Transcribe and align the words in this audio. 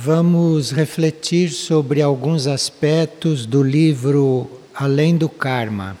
vamos 0.00 0.70
refletir 0.70 1.50
sobre 1.50 2.00
alguns 2.00 2.46
aspectos 2.46 3.44
do 3.44 3.64
livro 3.64 4.48
Além 4.72 5.16
do 5.16 5.28
Karma. 5.28 5.98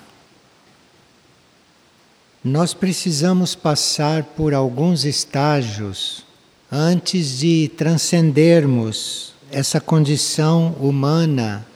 Nós 2.44 2.72
precisamos 2.72 3.56
passar 3.56 4.22
por 4.22 4.54
alguns 4.54 5.04
estágios 5.04 6.24
antes 6.70 7.38
de 7.40 7.72
transcendermos 7.76 9.32
essa 9.50 9.80
condição 9.80 10.76
humana 10.80 11.66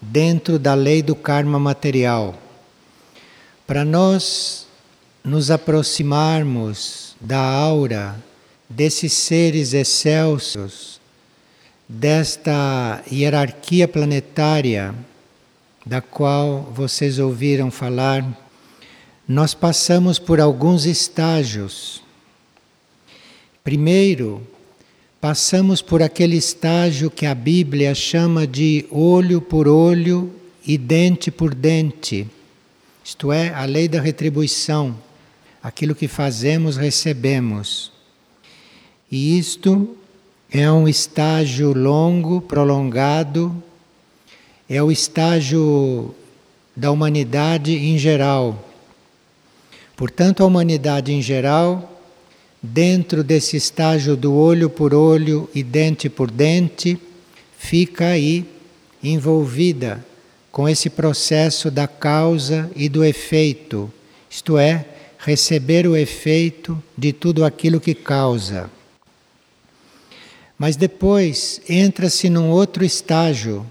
dentro 0.00 0.60
da 0.60 0.74
lei 0.74 1.02
do 1.02 1.16
karma 1.16 1.58
material. 1.58 2.36
Para 3.66 3.84
nós 3.84 4.68
nos 5.24 5.50
aproximarmos 5.50 7.16
da 7.20 7.40
aura 7.40 8.14
desses 8.70 9.12
seres 9.12 9.72
excelsos, 9.72 11.01
desta 11.88 13.02
hierarquia 13.10 13.86
planetária 13.86 14.94
da 15.84 16.00
qual 16.00 16.62
vocês 16.74 17.18
ouviram 17.18 17.70
falar, 17.70 18.24
nós 19.26 19.54
passamos 19.54 20.18
por 20.18 20.40
alguns 20.40 20.84
estágios. 20.84 22.02
Primeiro, 23.64 24.46
passamos 25.20 25.82
por 25.82 26.02
aquele 26.02 26.36
estágio 26.36 27.10
que 27.10 27.26
a 27.26 27.34
Bíblia 27.34 27.94
chama 27.94 28.46
de 28.46 28.86
olho 28.90 29.40
por 29.40 29.66
olho 29.66 30.32
e 30.64 30.78
dente 30.78 31.30
por 31.30 31.54
dente, 31.54 32.28
isto 33.04 33.32
é, 33.32 33.52
a 33.52 33.64
lei 33.64 33.88
da 33.88 34.00
retribuição. 34.00 34.96
Aquilo 35.62 35.94
que 35.94 36.08
fazemos, 36.08 36.76
recebemos. 36.76 37.92
E 39.10 39.38
isto 39.38 39.96
é 40.52 40.70
um 40.70 40.86
estágio 40.86 41.72
longo, 41.72 42.40
prolongado, 42.42 43.62
é 44.68 44.82
o 44.82 44.92
estágio 44.92 46.14
da 46.76 46.90
humanidade 46.90 47.72
em 47.72 47.96
geral. 47.96 48.68
Portanto, 49.96 50.42
a 50.42 50.46
humanidade 50.46 51.12
em 51.12 51.22
geral 51.22 51.88
dentro 52.62 53.24
desse 53.24 53.56
estágio 53.56 54.14
do 54.14 54.34
olho 54.34 54.70
por 54.70 54.94
olho 54.94 55.50
e 55.54 55.62
dente 55.62 56.08
por 56.08 56.30
dente, 56.30 56.96
fica 57.58 58.06
aí 58.08 58.44
envolvida 59.02 60.04
com 60.52 60.68
esse 60.68 60.88
processo 60.88 61.70
da 61.70 61.88
causa 61.88 62.70
e 62.76 62.88
do 62.88 63.02
efeito, 63.02 63.92
isto 64.30 64.58
é, 64.58 64.86
receber 65.18 65.86
o 65.86 65.96
efeito 65.96 66.80
de 66.96 67.12
tudo 67.12 67.44
aquilo 67.44 67.80
que 67.80 67.94
causa. 67.94 68.70
Mas 70.62 70.76
depois 70.76 71.60
entra-se 71.68 72.30
num 72.30 72.48
outro 72.48 72.84
estágio, 72.84 73.68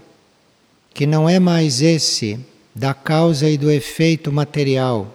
que 0.92 1.06
não 1.06 1.26
é 1.26 1.38
mais 1.38 1.80
esse 1.80 2.38
da 2.74 2.92
causa 2.92 3.48
e 3.48 3.56
do 3.56 3.70
efeito 3.70 4.30
material. 4.30 5.10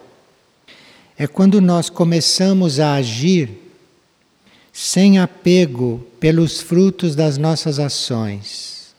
É 1.16 1.28
quando 1.28 1.62
nós 1.62 1.88
começamos 1.88 2.80
a 2.80 2.96
agir 2.96 3.52
sem 4.74 5.20
apego 5.20 6.04
pelos 6.20 6.62
frutos 6.62 7.16
das 7.16 7.38
nossas 7.38 7.78
ações. 7.78 8.96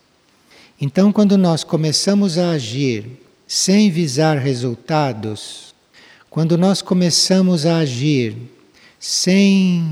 Então, 0.81 1.13
quando 1.13 1.37
nós 1.37 1.65
começamos 1.65 2.39
a 2.39 2.51
agir 2.51 3.07
sem 3.45 3.91
visar 3.91 4.39
resultados, 4.39 5.75
quando 6.31 6.57
nós 6.57 6.81
começamos 6.81 7.67
a 7.67 7.79
agir 7.79 8.37
sem 9.01 9.85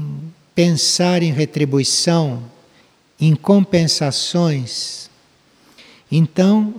pensar 0.55 1.25
em 1.25 1.33
retribuição, 1.33 2.55
em 3.21 3.35
compensações, 3.35 5.11
então 6.11 6.75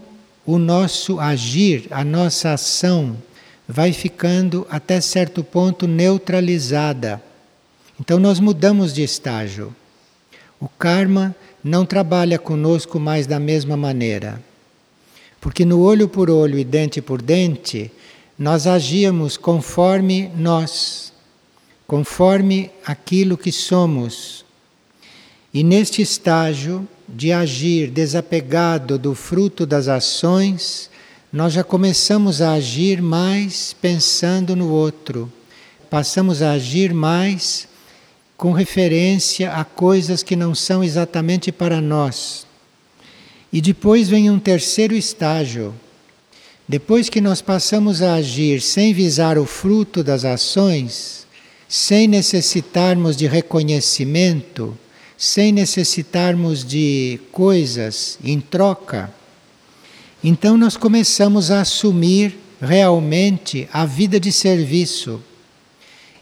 o 0.46 0.58
nosso 0.58 1.20
agir, 1.20 1.88
a 1.92 2.04
nossa 2.04 2.54
ação, 2.54 3.18
vai 3.68 3.92
ficando 3.92 4.66
até 4.70 5.02
certo 5.02 5.44
ponto 5.44 5.88
neutralizada 5.88 7.22
então 8.00 8.20
nós 8.20 8.40
mudamos 8.40 8.94
de 8.94 9.02
estágio. 9.02 9.76
O 10.60 10.70
karma 10.70 11.36
não 11.64 11.86
trabalha 11.86 12.38
conosco 12.38 13.00
mais 13.00 13.26
da 13.26 13.40
mesma 13.40 13.76
maneira. 13.76 14.42
Porque 15.42 15.66
no 15.66 15.82
olho 15.82 16.08
por 16.08 16.30
olho 16.30 16.58
e 16.58 16.64
dente 16.64 17.02
por 17.02 17.22
dente, 17.22 17.92
nós 18.38 18.68
agíamos 18.68 19.36
conforme 19.36 20.30
nós, 20.36 21.12
conforme 21.88 22.70
aquilo 22.86 23.38
que 23.38 23.52
somos. 23.52 24.46
E 25.54 25.64
neste 25.64 26.02
estágio 26.02 26.88
de 27.08 27.32
agir 27.32 27.90
desapegado 27.90 29.00
do 29.00 29.16
fruto 29.16 29.66
das 29.66 29.88
ações, 29.88 30.90
nós 31.32 31.54
já 31.54 31.64
começamos 31.64 32.42
a 32.42 32.54
agir 32.54 33.02
mais 33.02 33.74
pensando 33.74 34.56
no 34.56 34.70
outro. 34.70 35.32
Passamos 35.90 36.42
a 36.42 36.52
agir 36.52 36.94
mais 36.94 37.68
com 38.36 38.52
referência 38.52 39.52
a 39.54 39.64
coisas 39.64 40.22
que 40.22 40.36
não 40.36 40.54
são 40.54 40.84
exatamente 40.84 41.52
para 41.52 41.82
nós. 41.82 42.46
E 43.52 43.62
depois 43.62 44.10
vem 44.10 44.30
um 44.30 44.40
terceiro 44.40 44.94
estágio. 44.94 45.74
Depois 46.68 47.10
que 47.10 47.22
nós 47.22 47.42
passamos 47.42 48.02
a 48.02 48.16
agir 48.16 48.62
sem 48.62 48.94
visar 48.94 49.38
o 49.38 49.46
fruto 49.46 50.04
das 50.04 50.26
ações, 50.26 51.26
sem 51.68 52.08
necessitarmos 52.08 53.16
de 53.16 53.26
reconhecimento, 53.26 54.78
sem 55.18 55.52
necessitarmos 55.52 56.64
de 56.64 57.20
coisas 57.32 58.20
em 58.24 58.40
troca, 58.40 59.12
então 60.24 60.58
nós 60.58 60.78
começamos 60.78 61.52
a 61.52 61.62
assumir 61.62 62.38
realmente 62.62 63.68
a 63.74 63.86
vida 63.86 64.20
de 64.20 64.32
serviço 64.32 65.22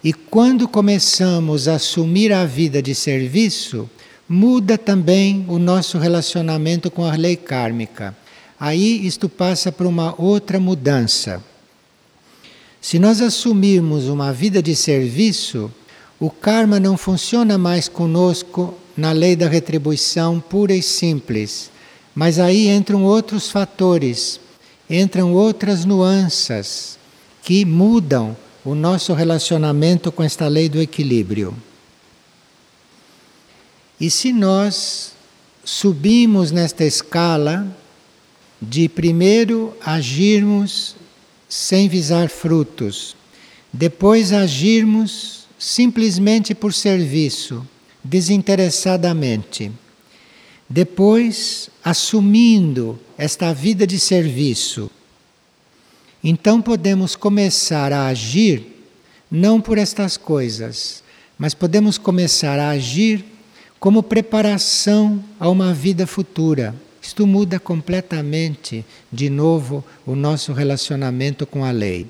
e 0.05 0.13
quando 0.13 0.67
começamos 0.67 1.67
a 1.67 1.77
assumir 1.77 2.31
a 2.31 2.45
vida 2.45 2.79
de 2.79 2.93
serviço, 2.93 3.89
muda 4.29 4.77
também 4.77 5.43
o 5.47 5.57
nosso 5.57 5.97
relacionamento 5.97 6.91
com 6.91 7.03
a 7.03 7.15
lei 7.15 7.35
kármica. 7.35 8.15
Aí 8.59 9.03
isto 9.03 9.27
passa 9.27 9.71
por 9.71 9.87
uma 9.87 10.13
outra 10.21 10.59
mudança. 10.59 11.43
Se 12.79 12.99
nós 12.99 13.19
assumirmos 13.19 14.05
uma 14.05 14.31
vida 14.31 14.61
de 14.61 14.75
serviço, 14.75 15.71
o 16.19 16.29
karma 16.29 16.79
não 16.79 16.95
funciona 16.95 17.57
mais 17.57 17.89
conosco 17.89 18.75
na 18.95 19.11
lei 19.11 19.35
da 19.35 19.47
retribuição 19.47 20.39
pura 20.39 20.73
e 20.73 20.81
simples, 20.81 21.69
mas 22.13 22.39
aí 22.39 22.69
entram 22.69 23.03
outros 23.03 23.49
fatores, 23.49 24.39
entram 24.89 25.33
outras 25.33 25.83
nuances 25.83 26.97
que 27.43 27.65
mudam 27.65 28.35
o 28.63 28.73
nosso 28.73 29.13
relacionamento 29.13 30.11
com 30.11 30.23
esta 30.23 30.47
lei 30.47 30.69
do 30.69 30.81
equilíbrio. 30.81 31.55
E 33.99 34.09
se 34.09 34.33
nós 34.33 35.13
subimos 35.63 36.51
nesta 36.51 36.83
escala 36.83 37.67
de 38.61 38.89
primeiro 38.89 39.73
agirmos 39.85 40.95
sem 41.47 41.87
visar 41.87 42.29
frutos, 42.29 43.15
depois 43.71 44.31
agirmos 44.31 45.47
simplesmente 45.57 46.55
por 46.55 46.73
serviço, 46.73 47.65
desinteressadamente, 48.05 49.71
depois 50.69 51.69
assumindo 51.83 52.99
esta 53.17 53.51
vida 53.53 53.85
de 53.85 53.99
serviço, 53.99 54.89
então 56.23 56.61
podemos 56.61 57.15
começar 57.15 57.91
a 57.91 58.07
agir 58.07 58.65
não 59.29 59.59
por 59.59 59.77
estas 59.77 60.17
coisas, 60.17 61.03
mas 61.37 61.53
podemos 61.53 61.97
começar 61.97 62.59
a 62.59 62.69
agir 62.69 63.25
como 63.79 64.03
preparação 64.03 65.23
a 65.39 65.49
uma 65.49 65.73
vida 65.73 66.07
futura. 66.07 66.75
Isto 67.01 67.27
muda 67.27 67.59
completamente, 67.59 68.85
de 69.11 69.29
novo, 69.29 69.83
o 70.05 70.15
nosso 70.15 70.53
relacionamento 70.53 71.45
com 71.45 71.63
a 71.63 71.71
lei. 71.71 72.07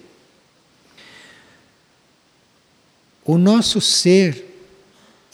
O 3.25 3.37
nosso 3.37 3.81
ser 3.81 4.54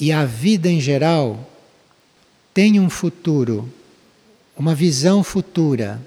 e 0.01 0.11
a 0.11 0.25
vida 0.25 0.67
em 0.67 0.81
geral 0.81 1.47
tem 2.55 2.79
um 2.79 2.89
futuro, 2.89 3.71
uma 4.57 4.73
visão 4.73 5.23
futura, 5.23 6.01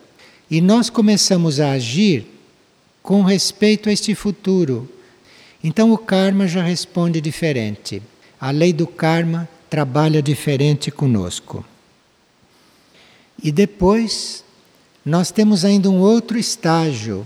e 0.50 0.60
nós 0.60 0.90
começamos 0.90 1.60
a 1.60 1.70
agir 1.70 2.26
com 3.00 3.22
respeito 3.22 3.88
a 3.88 3.92
este 3.92 4.12
futuro. 4.12 4.90
Então 5.62 5.92
o 5.92 5.96
karma 5.96 6.48
já 6.48 6.60
responde 6.60 7.20
diferente. 7.20 8.02
A 8.40 8.50
lei 8.50 8.72
do 8.72 8.86
karma 8.86 9.48
trabalha 9.70 10.20
diferente 10.20 10.90
conosco. 10.90 11.64
E 13.40 13.52
depois 13.52 14.44
nós 15.04 15.30
temos 15.30 15.64
ainda 15.64 15.88
um 15.88 16.00
outro 16.00 16.36
estágio 16.36 17.24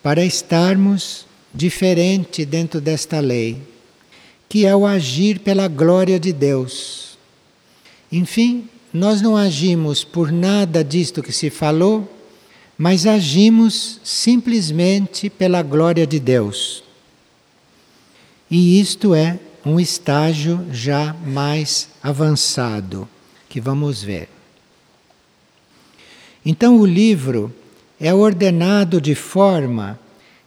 para 0.00 0.24
estarmos 0.24 1.26
diferente 1.52 2.44
dentro 2.44 2.80
desta 2.80 3.18
lei, 3.18 3.60
que 4.48 4.64
é 4.64 4.74
o 4.74 4.86
agir 4.86 5.40
pela 5.40 5.68
glória 5.68 6.18
de 6.18 6.32
Deus. 6.32 7.18
Enfim, 8.10 8.68
nós 8.92 9.20
não 9.20 9.36
agimos 9.36 10.02
por 10.02 10.32
nada 10.32 10.82
disto 10.82 11.22
que 11.22 11.32
se 11.32 11.50
falou, 11.50 12.10
mas 12.76 13.06
agimos 13.06 14.00
simplesmente 14.02 15.28
pela 15.28 15.62
glória 15.62 16.06
de 16.06 16.18
Deus. 16.18 16.82
E 18.50 18.80
isto 18.80 19.14
é 19.14 19.38
um 19.64 19.78
estágio 19.78 20.66
já 20.72 21.14
mais 21.26 21.88
avançado, 22.02 23.06
que 23.48 23.60
vamos 23.60 24.02
ver. 24.02 24.28
Então, 26.46 26.78
o 26.78 26.86
livro 26.86 27.54
é 28.00 28.14
ordenado 28.14 29.00
de 29.00 29.14
forma 29.14 30.00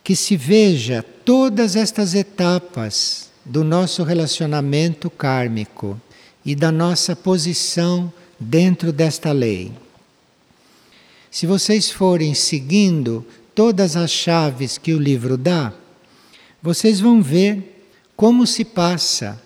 que 0.03 0.15
se 0.15 0.35
veja 0.35 1.05
todas 1.23 1.75
estas 1.75 2.15
etapas 2.15 3.30
do 3.45 3.63
nosso 3.63 4.03
relacionamento 4.03 5.09
kármico 5.09 5.99
e 6.45 6.55
da 6.55 6.71
nossa 6.71 7.15
posição 7.15 8.11
dentro 8.39 8.91
desta 8.91 9.31
lei. 9.31 9.71
Se 11.29 11.45
vocês 11.45 11.89
forem 11.89 12.33
seguindo 12.33 13.25
todas 13.55 13.95
as 13.95 14.11
chaves 14.11 14.77
que 14.77 14.93
o 14.93 14.99
livro 14.99 15.37
dá, 15.37 15.73
vocês 16.61 16.99
vão 16.99 17.21
ver 17.21 17.85
como 18.15 18.45
se 18.45 18.63
passa 18.63 19.41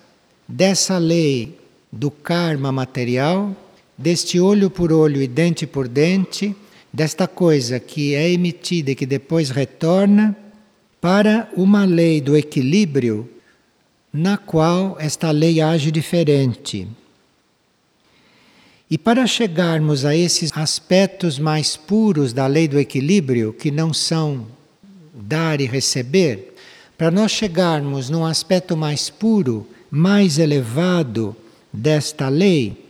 dessa 0.46 0.98
lei 0.98 1.58
do 1.90 2.10
karma 2.10 2.70
material, 2.70 3.54
deste 3.96 4.38
olho 4.38 4.68
por 4.68 4.92
olho 4.92 5.22
e 5.22 5.26
dente 5.26 5.66
por 5.66 5.88
dente, 5.88 6.54
desta 6.92 7.26
coisa 7.26 7.78
que 7.80 8.14
é 8.14 8.30
emitida 8.30 8.90
e 8.90 8.94
que 8.94 9.06
depois 9.06 9.50
retorna, 9.50 10.36
para 11.00 11.48
uma 11.56 11.84
lei 11.84 12.20
do 12.20 12.36
equilíbrio, 12.36 13.28
na 14.16 14.38
qual 14.38 14.96
esta 14.98 15.30
lei 15.30 15.60
age 15.60 15.90
diferente. 15.90 16.88
E 18.90 18.96
para 18.96 19.26
chegarmos 19.26 20.06
a 20.06 20.16
esses 20.16 20.50
aspectos 20.54 21.38
mais 21.38 21.76
puros 21.76 22.32
da 22.32 22.46
lei 22.46 22.66
do 22.66 22.78
equilíbrio, 22.78 23.52
que 23.52 23.70
não 23.70 23.92
são 23.92 24.46
dar 25.12 25.60
e 25.60 25.66
receber, 25.66 26.54
para 26.96 27.10
nós 27.10 27.30
chegarmos 27.30 28.08
num 28.08 28.24
aspecto 28.24 28.74
mais 28.74 29.10
puro, 29.10 29.68
mais 29.90 30.38
elevado 30.38 31.36
desta 31.70 32.30
lei, 32.30 32.86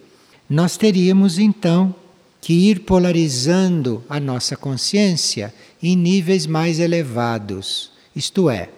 nós 0.49 0.76
teríamos 0.76 1.40
então 1.40 1.93
que 2.40 2.52
ir 2.52 2.81
polarizando 2.82 4.05
a 4.08 4.20
nossa 4.20 4.56
consciência 4.56 5.52
em 5.82 5.96
níveis 5.96 6.46
mais 6.46 6.78
elevados. 6.78 7.90
Isto 8.14 8.49
é, 8.49 8.69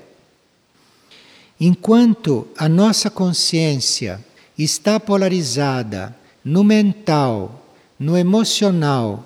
enquanto 1.61 2.47
a 2.57 2.69
nossa 2.69 3.11
consciência 3.11 4.25
está 4.57 4.99
polarizada 4.99 6.17
no 6.45 6.63
mental, 6.63 7.67
no 7.99 8.17
emocional 8.17 9.25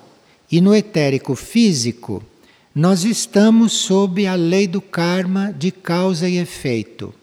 e 0.51 0.59
no 0.59 0.75
etérico 0.75 1.35
físico, 1.35 2.23
nós 2.73 3.03
estamos 3.03 3.71
sob 3.73 4.25
a 4.25 4.35
lei 4.35 4.67
do 4.67 4.81
karma 4.81 5.53
de 5.53 5.71
causa 5.71 6.27
e 6.27 6.37
efeito. 6.37 7.13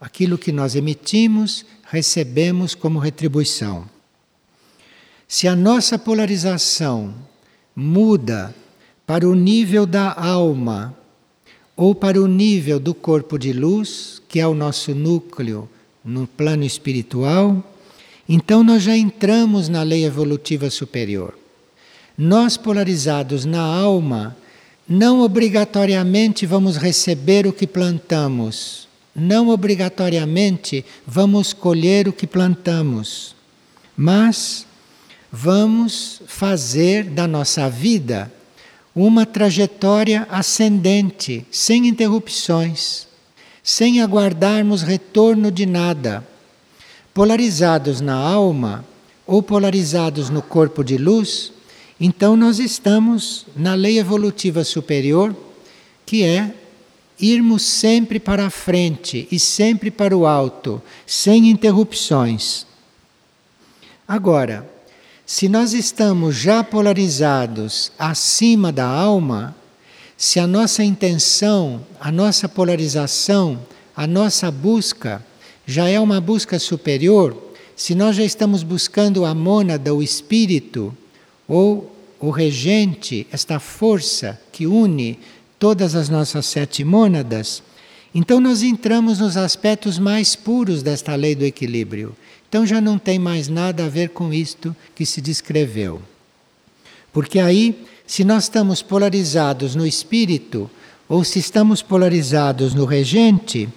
Aquilo 0.00 0.38
que 0.38 0.52
nós 0.52 0.74
emitimos, 0.74 1.66
recebemos 1.84 2.74
como 2.74 2.98
retribuição. 2.98 3.88
Se 5.28 5.46
a 5.48 5.56
nossa 5.56 5.98
polarização 5.98 7.14
muda 7.74 8.54
para 9.06 9.28
o 9.28 9.34
nível 9.34 9.86
da 9.86 10.12
alma 10.12 10.96
ou 11.76 11.94
para 11.94 12.20
o 12.20 12.26
nível 12.26 12.80
do 12.80 12.94
corpo 12.94 13.38
de 13.38 13.52
luz, 13.52 14.22
que 14.28 14.40
é 14.40 14.46
o 14.46 14.54
nosso 14.54 14.94
núcleo 14.94 15.68
no 16.02 16.26
plano 16.26 16.64
espiritual, 16.64 17.62
então 18.28 18.64
nós 18.64 18.82
já 18.82 18.96
entramos 18.96 19.68
na 19.68 19.82
lei 19.82 20.04
evolutiva 20.04 20.70
superior. 20.70 21.38
Nós, 22.16 22.56
polarizados 22.56 23.44
na 23.44 23.60
alma, 23.60 24.34
não 24.88 25.20
obrigatoriamente 25.20 26.46
vamos 26.46 26.76
receber 26.76 27.46
o 27.46 27.52
que 27.52 27.66
plantamos, 27.66 28.88
não 29.14 29.48
obrigatoriamente 29.48 30.84
vamos 31.06 31.52
colher 31.52 32.08
o 32.08 32.12
que 32.12 32.26
plantamos, 32.26 33.34
mas 33.96 34.66
vamos 35.30 36.22
fazer 36.26 37.04
da 37.04 37.26
nossa 37.26 37.68
vida 37.68 38.32
uma 38.96 39.26
trajetória 39.26 40.26
ascendente, 40.30 41.46
sem 41.50 41.86
interrupções, 41.86 43.06
sem 43.62 44.00
aguardarmos 44.00 44.82
retorno 44.82 45.52
de 45.52 45.66
nada 45.66 46.26
polarizados 47.16 48.02
na 48.02 48.14
alma 48.14 48.84
ou 49.26 49.42
polarizados 49.42 50.28
no 50.28 50.42
corpo 50.42 50.84
de 50.84 50.98
luz, 50.98 51.50
então 51.98 52.36
nós 52.36 52.58
estamos 52.58 53.46
na 53.56 53.72
lei 53.72 53.98
evolutiva 53.98 54.62
superior, 54.62 55.34
que 56.04 56.22
é 56.22 56.54
irmos 57.18 57.62
sempre 57.62 58.20
para 58.20 58.44
a 58.44 58.50
frente 58.50 59.26
e 59.32 59.40
sempre 59.40 59.90
para 59.90 60.14
o 60.14 60.26
alto, 60.26 60.82
sem 61.06 61.48
interrupções. 61.48 62.66
Agora, 64.06 64.70
se 65.26 65.48
nós 65.48 65.74
estamos 65.74 66.36
já 66.36 66.62
polarizados 66.62 67.90
acima 67.98 68.70
da 68.70 68.86
alma, 68.86 69.56
se 70.16 70.38
a 70.38 70.46
nossa 70.46 70.84
intenção, 70.84 71.84
a 72.00 72.12
nossa 72.12 72.48
polarização, 72.48 73.58
a 73.94 74.06
nossa 74.06 74.52
busca 74.52 75.24
já 75.66 75.88
é 75.88 75.98
uma 75.98 76.20
busca 76.20 76.60
superior, 76.60 77.36
se 77.74 77.92
nós 77.92 78.14
já 78.14 78.22
estamos 78.22 78.62
buscando 78.62 79.24
a 79.24 79.34
mônada, 79.34 79.92
o 79.92 80.00
espírito, 80.00 80.96
ou 81.48 81.92
o 82.20 82.30
regente, 82.30 83.26
esta 83.32 83.58
força 83.58 84.40
que 84.52 84.64
une 84.64 85.18
todas 85.58 85.96
as 85.96 86.08
nossas 86.08 86.46
sete 86.46 86.84
mônadas, 86.84 87.64
então 88.14 88.40
nós 88.40 88.62
entramos 88.62 89.18
nos 89.18 89.36
aspectos 89.36 89.98
mais 89.98 90.36
puros 90.36 90.82
desta 90.84 91.14
lei 91.16 91.34
do 91.34 91.44
equilíbrio. 91.44 92.16
Então 92.48 92.66
já 92.66 92.80
não 92.80 92.98
tem 92.98 93.18
mais 93.18 93.48
nada 93.48 93.84
a 93.84 93.88
ver 93.88 94.10
com 94.10 94.32
isto 94.32 94.74
que 94.94 95.04
se 95.04 95.20
descreveu. 95.20 96.00
Porque 97.12 97.38
aí, 97.38 97.86
se 98.06 98.24
nós 98.24 98.44
estamos 98.44 98.82
polarizados 98.82 99.74
no 99.74 99.86
espírito, 99.86 100.70
ou 101.08 101.24
se 101.24 101.38
estamos 101.38 101.82
polarizados 101.82 102.74
no 102.74 102.84
regente, 102.84 103.68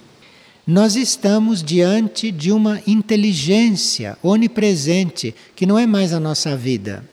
nós 0.66 0.94
estamos 0.94 1.62
diante 1.62 2.30
de 2.30 2.52
uma 2.52 2.80
inteligência 2.86 4.16
onipresente 4.22 5.34
que 5.56 5.66
não 5.66 5.78
é 5.78 5.86
mais 5.86 6.12
a 6.12 6.20
nossa 6.20 6.56
vida, 6.56 7.04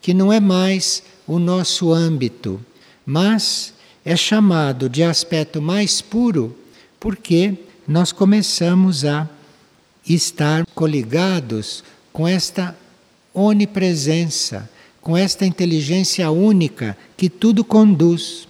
que 0.00 0.14
não 0.14 0.32
é 0.32 0.40
mais 0.40 1.02
o 1.26 1.38
nosso 1.38 1.92
âmbito, 1.92 2.60
mas 3.06 3.72
é 4.04 4.16
chamado 4.16 4.88
de 4.88 5.02
aspecto 5.02 5.62
mais 5.62 6.00
puro 6.00 6.56
porque 6.98 7.54
nós 7.86 8.12
começamos 8.12 9.04
a 9.04 9.28
estar 10.06 10.66
coligados 10.74 11.82
com 12.12 12.26
esta 12.28 12.76
onipresença, 13.32 14.68
com 15.00 15.16
esta 15.16 15.44
inteligência 15.44 16.30
única 16.30 16.96
que 17.16 17.28
tudo 17.28 17.64
conduz. 17.64 18.46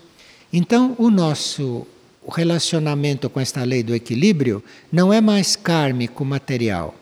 Então, 0.52 0.94
o 0.98 1.10
nosso 1.10 1.86
relacionamento 2.28 3.28
com 3.28 3.40
esta 3.40 3.62
lei 3.64 3.82
do 3.82 3.94
equilíbrio 3.94 4.62
não 4.90 5.12
é 5.12 5.20
mais 5.20 5.56
kármico 5.56 6.24
material 6.24 6.94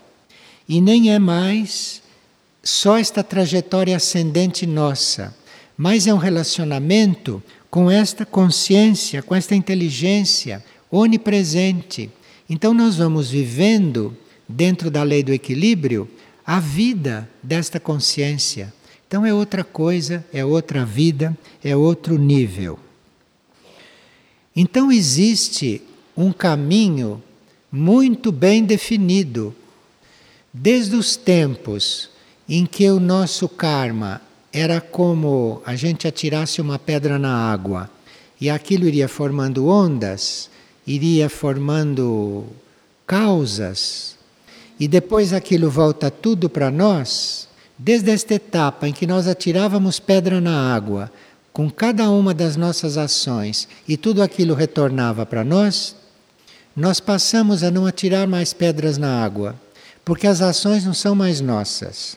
e 0.69 0.81
nem 0.81 1.13
é 1.13 1.19
mais 1.19 2.03
só 2.63 2.97
esta 2.97 3.23
trajetória 3.23 3.97
ascendente 3.97 4.67
nossa, 4.67 5.37
mas 5.77 6.07
é 6.07 6.15
um 6.15 6.19
relacionamento 6.19 7.43
com 7.71 7.91
esta 7.91 8.25
consciência, 8.25 9.23
com 9.23 9.35
esta 9.35 9.55
inteligência 9.55 10.65
onipresente. 10.91 12.11
Então 12.49 12.73
nós 12.73 12.97
vamos 12.97 13.31
vivendo 13.31 14.17
dentro 14.53 14.91
da 14.91 15.03
lei 15.03 15.23
do 15.23 15.33
equilíbrio 15.33 16.09
a 16.45 16.61
vida 16.61 17.29
desta 17.43 17.79
consciência. 17.81 18.73
Então 19.07 19.25
é 19.25 19.33
outra 19.33 19.63
coisa, 19.63 20.25
é 20.33 20.45
outra 20.45 20.85
vida, 20.85 21.37
é 21.63 21.77
outro 21.77 22.19
nível. 22.19 22.79
Então 24.55 24.91
existe 24.93 25.83
um 26.17 26.33
caminho 26.33 27.23
muito 27.71 28.31
bem 28.31 28.65
definido. 28.65 29.55
Desde 30.53 30.97
os 30.97 31.17
tempos 31.17 32.11
em 32.49 32.67
que 32.67 32.89
o 32.91 33.01
nosso 33.01 33.49
karma 33.49 34.21
era 34.53 34.81
como 34.81 35.63
a 35.65 35.75
gente 35.75 36.07
atirasse 36.07 36.61
uma 36.61 36.79
pedra 36.79 37.19
na 37.19 37.35
água 37.35 37.91
e 38.39 38.51
aquilo 38.51 38.87
iria 38.87 39.09
formando 39.09 39.67
ondas, 39.67 40.51
iria 40.87 41.31
formando 41.31 42.45
causas, 43.07 44.17
e 44.83 44.89
depois 44.89 45.33
aquilo 45.33 45.71
volta 45.71 46.11
tudo 46.11 46.51
para 46.51 46.69
nós, 46.69 47.47
desde 47.79 48.11
esta 48.11 48.35
etapa 48.35 48.89
em 48.89 48.93
que 48.93 49.07
nós 49.07 49.29
atirávamos 49.29 50.01
pedra 50.01 50.41
na 50.41 50.75
água, 50.75 51.09
com 51.53 51.71
cada 51.71 52.11
uma 52.11 52.35
das 52.35 52.57
nossas 52.57 52.99
ações 52.99 53.69
e 53.87 53.97
tudo 53.97 54.21
aquilo 54.21 54.57
retornava 54.57 55.25
para 55.25 55.45
nós, 55.45 55.95
nós 56.75 56.99
passamos 56.99 57.63
a 57.63 57.71
não 57.71 57.87
atirar 57.87 58.27
mais 58.27 58.53
pedras 58.53 58.99
na 58.99 59.23
água, 59.23 59.55
porque 60.05 60.27
as 60.27 60.41
ações 60.41 60.85
não 60.85 60.95
são 60.95 61.15
mais 61.15 61.41
nossas. 61.41 62.17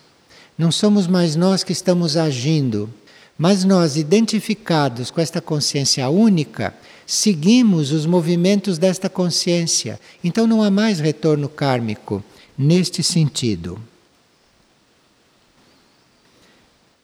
Não 0.58 0.72
somos 0.72 1.06
mais 1.06 1.36
nós 1.36 1.64
que 1.64 1.72
estamos 1.72 2.18
agindo, 2.18 2.90
mas 3.38 3.64
nós, 3.64 3.96
identificados 3.96 5.12
com 5.12 5.22
esta 5.22 5.40
consciência 5.40 6.10
única, 6.10 6.74
seguimos 7.06 7.92
os 7.92 8.08
movimentos 8.08 8.80
desta 8.80 9.08
consciência. 9.08 10.00
Então 10.24 10.48
não 10.48 10.64
há 10.64 10.72
mais 10.72 11.00
retorno 11.00 11.48
kármico 11.48 12.24
neste 12.58 13.04
sentido. 13.04 13.80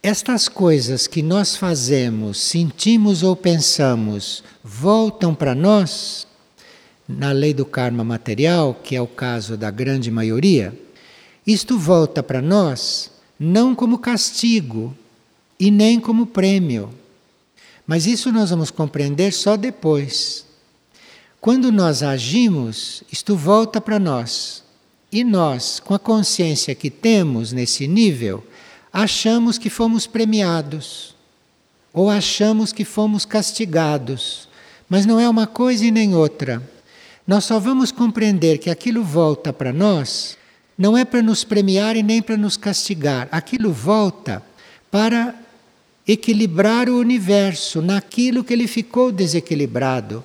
Estas 0.03 0.49
coisas 0.49 1.05
que 1.05 1.21
nós 1.21 1.55
fazemos, 1.55 2.39
sentimos 2.39 3.21
ou 3.21 3.35
pensamos, 3.35 4.43
voltam 4.63 5.35
para 5.35 5.53
nós, 5.53 6.25
na 7.07 7.31
lei 7.31 7.53
do 7.53 7.65
karma 7.65 8.03
material, 8.03 8.73
que 8.73 8.95
é 8.95 9.01
o 9.01 9.07
caso 9.07 9.55
da 9.55 9.69
grande 9.69 10.09
maioria, 10.09 10.73
isto 11.45 11.77
volta 11.77 12.23
para 12.23 12.41
nós 12.41 13.11
não 13.39 13.73
como 13.73 13.97
castigo 13.97 14.95
e 15.59 15.71
nem 15.71 15.99
como 15.99 16.27
prêmio. 16.27 16.93
Mas 17.87 18.05
isso 18.05 18.31
nós 18.31 18.51
vamos 18.51 18.69
compreender 18.69 19.33
só 19.33 19.57
depois. 19.57 20.45
Quando 21.39 21.71
nós 21.71 22.03
agimos, 22.03 23.03
isto 23.11 23.35
volta 23.35 23.81
para 23.81 23.97
nós. 23.97 24.63
E 25.11 25.23
nós, 25.23 25.79
com 25.79 25.93
a 25.93 25.99
consciência 25.99 26.73
que 26.73 26.89
temos 26.89 27.51
nesse 27.51 27.87
nível, 27.87 28.45
achamos 28.93 29.57
que 29.57 29.69
fomos 29.69 30.07
premiados 30.07 31.15
ou 31.93 32.09
achamos 32.09 32.71
que 32.71 32.85
fomos 32.85 33.25
castigados. 33.25 34.47
Mas 34.87 35.05
não 35.05 35.19
é 35.19 35.27
uma 35.27 35.45
coisa 35.47 35.85
e 35.85 35.91
nem 35.91 36.15
outra. 36.15 36.61
Nós 37.27 37.45
só 37.45 37.59
vamos 37.59 37.91
compreender 37.91 38.57
que 38.57 38.69
aquilo 38.69 39.03
volta 39.03 39.51
para 39.53 39.73
nós, 39.73 40.37
não 40.77 40.97
é 40.97 41.05
para 41.05 41.21
nos 41.21 41.43
premiar 41.43 41.95
e 41.95 42.03
nem 42.03 42.21
para 42.21 42.37
nos 42.37 42.57
castigar. 42.57 43.27
Aquilo 43.31 43.71
volta 43.71 44.41
para 44.89 45.35
equilibrar 46.07 46.89
o 46.89 46.97
universo 46.97 47.81
naquilo 47.81 48.43
que 48.43 48.53
ele 48.53 48.67
ficou 48.67 49.11
desequilibrado. 49.11 50.23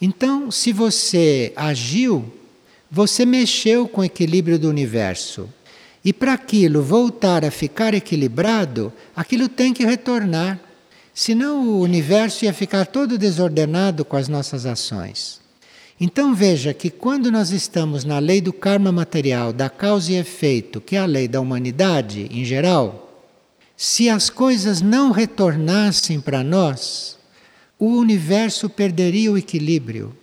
Então, 0.00 0.50
se 0.50 0.72
você 0.72 1.52
agiu, 1.56 2.32
você 2.90 3.24
mexeu 3.24 3.86
com 3.86 4.00
o 4.00 4.04
equilíbrio 4.04 4.58
do 4.58 4.68
universo. 4.68 5.48
E 6.04 6.12
para 6.12 6.32
aquilo 6.32 6.82
voltar 6.82 7.44
a 7.44 7.50
ficar 7.50 7.94
equilibrado, 7.94 8.92
aquilo 9.14 9.48
tem 9.48 9.72
que 9.72 9.84
retornar. 9.84 10.58
Senão 11.14 11.68
o 11.68 11.80
universo 11.80 12.44
ia 12.44 12.52
ficar 12.52 12.86
todo 12.86 13.18
desordenado 13.18 14.04
com 14.04 14.16
as 14.16 14.26
nossas 14.28 14.64
ações. 14.64 15.40
Então 16.00 16.34
veja 16.34 16.72
que 16.72 16.88
quando 16.88 17.30
nós 17.30 17.50
estamos 17.50 18.04
na 18.04 18.18
lei 18.18 18.40
do 18.40 18.54
karma 18.54 18.90
material, 18.90 19.52
da 19.52 19.68
causa 19.68 20.12
e 20.12 20.16
efeito, 20.16 20.80
que 20.80 20.96
é 20.96 20.98
a 20.98 21.04
lei 21.04 21.28
da 21.28 21.40
humanidade 21.40 22.26
em 22.30 22.42
geral, 22.42 23.28
se 23.76 24.08
as 24.08 24.30
coisas 24.30 24.80
não 24.80 25.10
retornassem 25.10 26.18
para 26.18 26.42
nós, 26.42 27.18
o 27.78 27.86
universo 27.86 28.68
perderia 28.68 29.30
o 29.30 29.38
equilíbrio. 29.38 30.16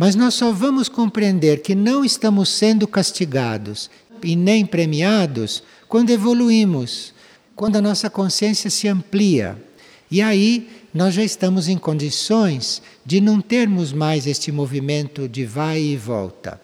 Mas 0.00 0.14
nós 0.14 0.32
só 0.32 0.50
vamos 0.50 0.88
compreender 0.88 1.60
que 1.60 1.74
não 1.74 2.02
estamos 2.02 2.48
sendo 2.48 2.88
castigados 2.88 3.90
e 4.24 4.34
nem 4.34 4.64
premiados 4.64 5.62
quando 5.86 6.08
evoluímos, 6.08 7.12
quando 7.54 7.76
a 7.76 7.82
nossa 7.82 8.08
consciência 8.08 8.70
se 8.70 8.88
amplia. 8.88 9.62
E 10.10 10.22
aí 10.22 10.70
nós 10.94 11.12
já 11.12 11.22
estamos 11.22 11.68
em 11.68 11.76
condições 11.76 12.80
de 13.04 13.20
não 13.20 13.42
termos 13.42 13.92
mais 13.92 14.26
este 14.26 14.50
movimento 14.50 15.28
de 15.28 15.44
vai 15.44 15.82
e 15.82 15.98
volta, 15.98 16.58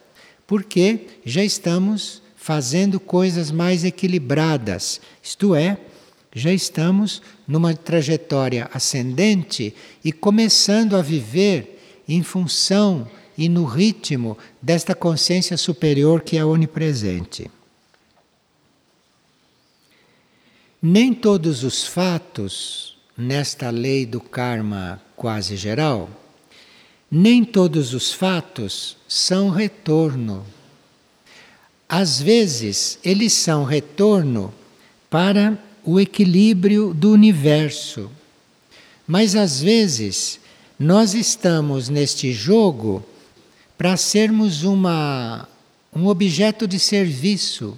porque 0.47 1.01
já 1.23 1.43
estamos 1.43 2.23
fazendo 2.35 2.99
coisas 2.99 3.51
mais 3.51 3.83
equilibradas, 3.83 4.99
isto 5.21 5.53
é, 5.53 5.77
já 6.33 6.51
estamos 6.51 7.21
numa 7.47 7.75
trajetória 7.75 8.67
ascendente 8.73 9.75
e 10.03 10.11
começando 10.11 10.95
a 10.95 11.03
viver 11.03 12.01
em 12.09 12.23
função 12.23 13.07
e 13.37 13.47
no 13.47 13.65
ritmo 13.65 14.37
desta 14.61 14.95
consciência 14.95 15.55
superior 15.55 16.21
que 16.21 16.37
é 16.37 16.43
onipresente. 16.43 17.51
Nem 20.81 21.13
todos 21.13 21.63
os 21.63 21.85
fatos 21.85 22.97
nesta 23.17 23.69
lei 23.69 24.05
do 24.05 24.19
karma 24.19 25.01
quase 25.15 25.55
geral, 25.55 26.09
nem 27.09 27.43
todos 27.43 27.93
os 27.93 28.11
fatos 28.11 28.97
são 29.07 29.49
retorno. 29.49 30.45
Às 31.89 32.21
vezes, 32.21 32.99
eles 33.03 33.33
são 33.33 33.63
retorno 33.63 34.53
para 35.09 35.57
o 35.83 35.99
equilíbrio 35.99 36.93
do 36.93 37.11
universo. 37.11 38.11
Mas 39.07 39.35
às 39.35 39.61
vezes, 39.61 40.39
nós 40.77 41.13
estamos 41.13 41.87
neste 41.87 42.33
jogo 42.33 43.03
para 43.77 43.95
sermos 43.95 44.63
uma, 44.63 45.47
um 45.95 46.07
objeto 46.07 46.67
de 46.67 46.79
serviço. 46.79 47.77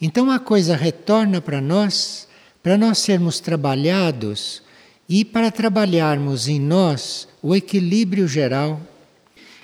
Então 0.00 0.30
a 0.30 0.38
coisa 0.38 0.76
retorna 0.76 1.40
para 1.40 1.60
nós, 1.60 2.26
para 2.62 2.76
nós 2.76 2.98
sermos 2.98 3.38
trabalhados 3.38 4.62
e 5.08 5.24
para 5.24 5.50
trabalharmos 5.50 6.48
em 6.48 6.60
nós 6.60 7.28
o 7.42 7.54
equilíbrio 7.54 8.26
geral. 8.26 8.80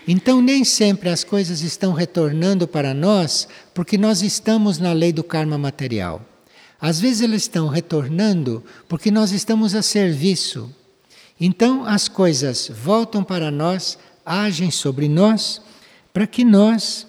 Então, 0.06 0.42
nem 0.42 0.64
sempre 0.64 1.08
as 1.08 1.24
coisas 1.24 1.62
estão 1.62 1.92
retornando 1.92 2.68
para 2.68 2.92
nós 2.92 3.48
porque 3.72 3.96
nós 3.96 4.22
estamos 4.22 4.78
na 4.78 4.92
lei 4.92 5.12
do 5.12 5.24
karma 5.24 5.56
material. 5.56 6.22
Às 6.78 7.00
vezes, 7.00 7.22
elas 7.22 7.42
estão 7.42 7.68
retornando 7.68 8.62
porque 8.86 9.10
nós 9.10 9.32
estamos 9.32 9.74
a 9.74 9.80
serviço. 9.80 10.70
Então, 11.40 11.86
as 11.86 12.06
coisas 12.06 12.70
voltam 12.70 13.24
para 13.24 13.50
nós, 13.50 13.98
agem 14.24 14.70
sobre 14.70 15.08
nós 15.08 15.62
para 16.14 16.28
que 16.28 16.44
nós 16.44 17.08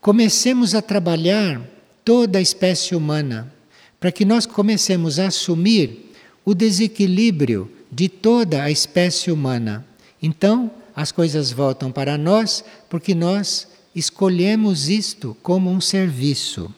comecemos 0.00 0.74
a 0.74 0.82
trabalhar 0.82 1.62
toda 2.04 2.40
a 2.40 2.42
espécie 2.42 2.96
humana, 2.96 3.54
para 4.00 4.10
que 4.10 4.24
nós 4.24 4.44
comecemos 4.44 5.20
a 5.20 5.28
assumir 5.28 6.12
o 6.44 6.52
desequilíbrio 6.52 7.70
de 7.90 8.08
toda 8.08 8.64
a 8.64 8.70
espécie 8.70 9.30
humana. 9.30 9.86
Então, 10.20 10.72
as 10.94 11.12
coisas 11.12 11.52
voltam 11.52 11.92
para 11.92 12.18
nós 12.18 12.64
porque 12.90 13.14
nós 13.14 13.68
escolhemos 13.94 14.88
isto 14.88 15.36
como 15.40 15.70
um 15.70 15.80
serviço. 15.80 16.74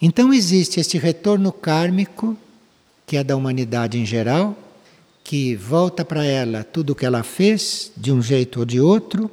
Então, 0.00 0.32
existe 0.32 0.78
este 0.78 0.98
retorno 0.98 1.52
kármico, 1.52 2.36
que 3.06 3.16
é 3.16 3.24
da 3.24 3.34
humanidade 3.34 3.98
em 3.98 4.04
geral, 4.04 4.56
que 5.24 5.56
volta 5.56 6.04
para 6.04 6.24
ela 6.24 6.64
tudo 6.64 6.90
o 6.90 6.94
que 6.94 7.06
ela 7.06 7.22
fez, 7.22 7.92
de 7.96 8.12
um 8.12 8.20
jeito 8.20 8.60
ou 8.60 8.66
de 8.66 8.78
outro 8.78 9.30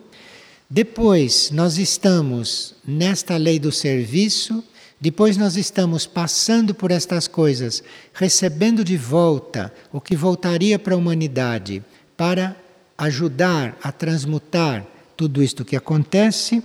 depois 0.70 1.50
nós 1.52 1.78
estamos 1.78 2.76
nesta 2.86 3.38
lei 3.38 3.58
do 3.58 3.72
serviço, 3.72 4.64
depois 5.00 5.38
nós 5.38 5.56
estamos 5.56 6.06
passando 6.06 6.74
por 6.74 6.92
estas 6.92 7.28
coisas, 7.28 7.84
recebendo 8.14 8.84
de 8.84 8.98
volta 8.98 9.74
o 9.94 10.02
que 10.02 10.16
voltaria 10.16 10.78
para 10.78 10.96
a 10.96 10.98
humanidade 10.98 11.84
para 12.18 12.58
ajudar 12.98 13.78
a 13.82 13.92
transmutar 13.92 14.86
tudo 15.16 15.42
isto 15.42 15.64
que 15.64 15.76
acontece, 15.76 16.64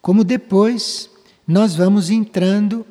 como 0.00 0.24
depois 0.24 1.08
nós 1.46 1.76
vamos 1.76 2.10
entrando 2.10 2.84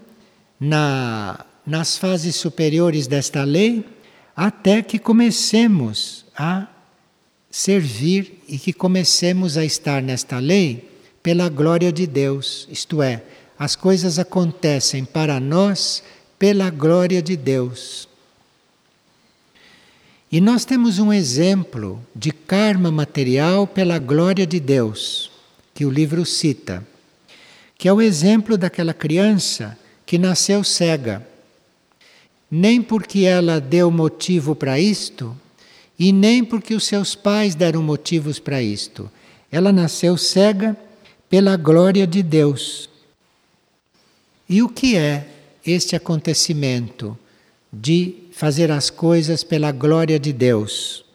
na, 0.59 1.45
nas 1.65 1.97
fases 1.97 2.35
superiores 2.35 3.07
desta 3.07 3.43
lei 3.43 3.85
até 4.35 4.81
que 4.81 4.97
comecemos 4.97 6.25
a 6.35 6.67
servir 7.53 8.41
e 8.47 8.57
que 8.57 8.73
comecemos 8.73 9.57
a 9.57 9.63
estar 9.63 10.01
nesta 10.01 10.39
lei 10.39 10.89
pela 11.21 11.47
glória 11.49 11.91
de 11.91 12.07
Deus, 12.07 12.67
isto 12.71 12.99
é, 12.99 13.21
as 13.59 13.75
coisas 13.75 14.17
acontecem 14.17 15.05
para 15.05 15.39
nós 15.39 16.03
pela 16.39 16.71
glória 16.71 17.21
de 17.21 17.37
Deus. 17.37 18.09
E 20.31 20.41
nós 20.41 20.65
temos 20.65 20.97
um 20.97 21.13
exemplo 21.13 22.03
de 22.15 22.31
karma 22.31 22.91
material 22.91 23.67
pela 23.67 23.99
glória 23.99 24.47
de 24.47 24.59
Deus, 24.59 25.31
que 25.75 25.85
o 25.85 25.91
livro 25.91 26.25
cita, 26.25 26.83
que 27.77 27.87
é 27.87 27.93
o 27.93 28.01
exemplo 28.01 28.57
daquela 28.57 28.95
criança 28.95 29.77
que 30.07 30.17
nasceu 30.17 30.63
cega. 30.63 31.25
Nem 32.49 32.81
porque 32.81 33.25
ela 33.25 33.61
deu 33.61 33.91
motivo 33.91 34.55
para 34.55 34.79
isto, 34.79 35.37
e 35.97 36.11
nem 36.11 36.43
porque 36.43 36.73
os 36.73 36.85
seus 36.85 37.15
pais 37.15 37.55
deram 37.55 37.83
motivos 37.83 38.39
para 38.39 38.61
isto. 38.61 39.09
Ela 39.51 39.71
nasceu 39.71 40.17
cega 40.17 40.75
pela 41.29 41.55
glória 41.55 42.07
de 42.07 42.23
Deus. 42.23 42.89
E 44.49 44.61
o 44.61 44.69
que 44.69 44.97
é 44.97 45.27
este 45.65 45.95
acontecimento 45.95 47.17
de 47.71 48.15
fazer 48.31 48.71
as 48.71 48.89
coisas 48.89 49.43
pela 49.43 49.71
glória 49.71 50.19
de 50.19 50.33
Deus? 50.33 51.05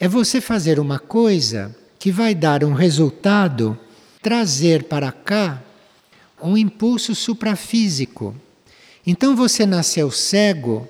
É 0.00 0.08
você 0.08 0.40
fazer 0.40 0.78
uma 0.78 0.98
coisa 0.98 1.74
que 1.98 2.10
vai 2.10 2.34
dar 2.34 2.64
um 2.64 2.72
resultado, 2.72 3.78
trazer 4.22 4.84
para 4.84 5.10
cá 5.10 5.62
um 6.40 6.56
impulso 6.56 7.14
suprafísico, 7.14 8.34
Então 9.06 9.34
você 9.34 9.64
nasceu 9.64 10.10
cego 10.10 10.86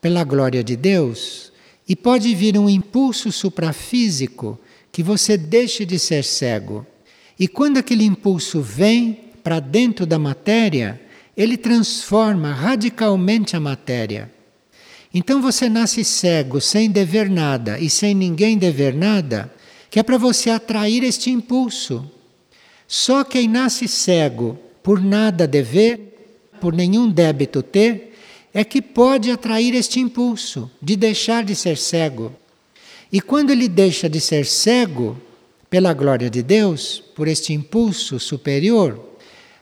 pela 0.00 0.24
glória 0.24 0.64
de 0.64 0.76
Deus 0.76 1.52
e 1.88 1.94
pode 1.94 2.34
vir 2.34 2.58
um 2.58 2.68
impulso 2.68 3.30
suprafísico 3.30 4.58
que 4.90 5.02
você 5.02 5.36
deixe 5.36 5.84
de 5.84 5.98
ser 5.98 6.24
cego. 6.24 6.86
E 7.38 7.48
quando 7.48 7.78
aquele 7.78 8.04
impulso 8.04 8.60
vem 8.60 9.18
para 9.42 9.60
dentro 9.60 10.06
da 10.06 10.18
matéria, 10.18 11.00
ele 11.36 11.56
transforma 11.56 12.52
radicalmente 12.52 13.56
a 13.56 13.60
matéria. 13.60 14.32
Então 15.12 15.42
você 15.42 15.68
nasce 15.68 16.04
cego, 16.04 16.60
sem 16.60 16.90
dever 16.90 17.28
nada 17.28 17.78
e 17.78 17.90
sem 17.90 18.14
ninguém 18.14 18.56
dever 18.56 18.94
nada, 18.94 19.52
que 19.90 19.98
é 19.98 20.02
para 20.02 20.18
você 20.18 20.50
atrair 20.50 21.04
este 21.04 21.30
impulso. 21.30 22.10
Só 22.88 23.22
quem 23.22 23.48
nasce 23.48 23.86
cego 23.86 24.58
por 24.82 25.00
nada 25.00 25.46
dever, 25.46 26.50
por 26.60 26.72
nenhum 26.72 27.08
débito 27.08 27.62
ter, 27.62 28.13
é 28.54 28.62
que 28.62 28.80
pode 28.80 29.32
atrair 29.32 29.74
este 29.74 29.98
impulso 29.98 30.70
de 30.80 30.94
deixar 30.94 31.44
de 31.44 31.56
ser 31.56 31.76
cego. 31.76 32.32
E 33.12 33.20
quando 33.20 33.50
ele 33.50 33.68
deixa 33.68 34.08
de 34.08 34.20
ser 34.20 34.46
cego, 34.46 35.20
pela 35.68 35.92
glória 35.92 36.30
de 36.30 36.40
Deus, 36.40 37.02
por 37.16 37.26
este 37.26 37.52
impulso 37.52 38.20
superior, 38.20 39.04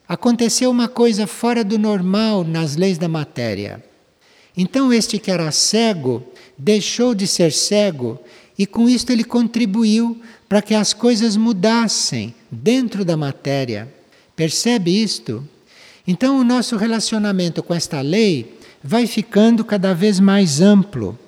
aconteceu 0.06 0.70
uma 0.70 0.88
coisa 0.88 1.26
fora 1.26 1.64
do 1.64 1.78
normal 1.78 2.44
nas 2.44 2.76
leis 2.76 2.99
da 2.99 3.08
matéria. 3.08 3.82
Então, 4.54 4.92
este 4.92 5.18
que 5.18 5.30
era 5.30 5.50
cego 5.50 6.22
deixou 6.58 7.14
de 7.14 7.26
ser 7.26 7.50
cego 7.50 8.20
e 8.58 8.66
com 8.66 8.90
isto 8.90 9.11
ele 9.11 9.25
contribuiu 9.25 10.20
para 10.46 10.61
que 10.61 10.75
as 10.75 10.92
coisas 10.92 11.34
mudassem 11.34 12.34
dentro 12.50 13.06
da 13.06 13.16
matéria. 13.16 13.90
Percebe 14.37 15.02
isto? 15.02 15.49
Então, 16.06 16.38
o 16.38 16.44
nosso 16.44 16.76
relacionamento 16.76 17.62
com 17.62 17.72
esta 17.72 18.02
lei 18.02 18.61
vai 18.83 19.07
ficando 19.07 19.65
cada 19.65 19.95
vez 19.95 20.19
mais 20.19 20.61
amplo. 20.61 21.19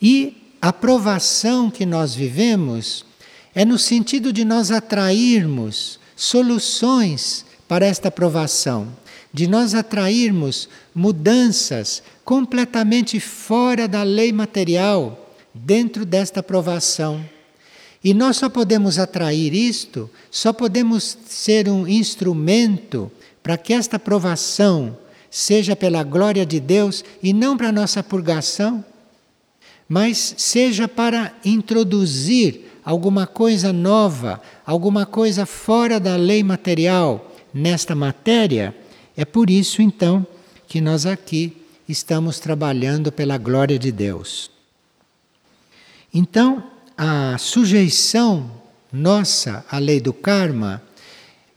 E 0.00 0.36
a 0.60 0.72
provação 0.72 1.70
que 1.70 1.86
nós 1.86 2.14
vivemos 2.14 3.04
é 3.54 3.64
no 3.64 3.78
sentido 3.78 4.32
de 4.32 4.44
nós 4.44 4.70
atrairmos 4.70 5.98
soluções 6.14 7.44
para 7.66 7.86
esta 7.86 8.10
provação, 8.10 8.88
de 9.32 9.46
nós 9.46 9.74
atrairmos 9.74 10.68
mudanças 10.94 12.02
completamente 12.24 13.18
fora 13.18 13.88
da 13.88 14.02
lei 14.02 14.32
material, 14.32 15.34
dentro 15.54 16.04
desta 16.04 16.42
provação. 16.42 17.24
E 18.04 18.12
nós 18.12 18.36
só 18.36 18.48
podemos 18.48 18.98
atrair 18.98 19.54
isto, 19.54 20.08
só 20.30 20.52
podemos 20.52 21.16
ser 21.26 21.68
um 21.68 21.88
instrumento 21.88 23.10
para 23.42 23.56
que 23.56 23.72
esta 23.72 23.98
provação 23.98 24.96
seja 25.30 25.76
pela 25.76 26.02
glória 26.02 26.46
de 26.46 26.60
Deus 26.60 27.04
e 27.22 27.32
não 27.32 27.56
para 27.56 27.72
nossa 27.72 28.02
purgação, 28.02 28.84
mas 29.88 30.34
seja 30.36 30.88
para 30.88 31.32
introduzir 31.44 32.66
alguma 32.84 33.26
coisa 33.26 33.72
nova, 33.72 34.40
alguma 34.64 35.04
coisa 35.04 35.44
fora 35.44 35.98
da 35.98 36.16
lei 36.16 36.42
material 36.42 37.32
nesta 37.52 37.94
matéria, 37.94 38.74
é 39.16 39.24
por 39.24 39.50
isso 39.50 39.82
então 39.82 40.26
que 40.68 40.80
nós 40.80 41.06
aqui 41.06 41.56
estamos 41.88 42.38
trabalhando 42.38 43.10
pela 43.12 43.38
glória 43.38 43.78
de 43.78 43.90
Deus. 43.90 44.50
Então, 46.12 46.64
a 46.96 47.36
sujeição 47.38 48.50
nossa 48.92 49.64
à 49.70 49.78
lei 49.78 50.00
do 50.00 50.12
karma, 50.12 50.82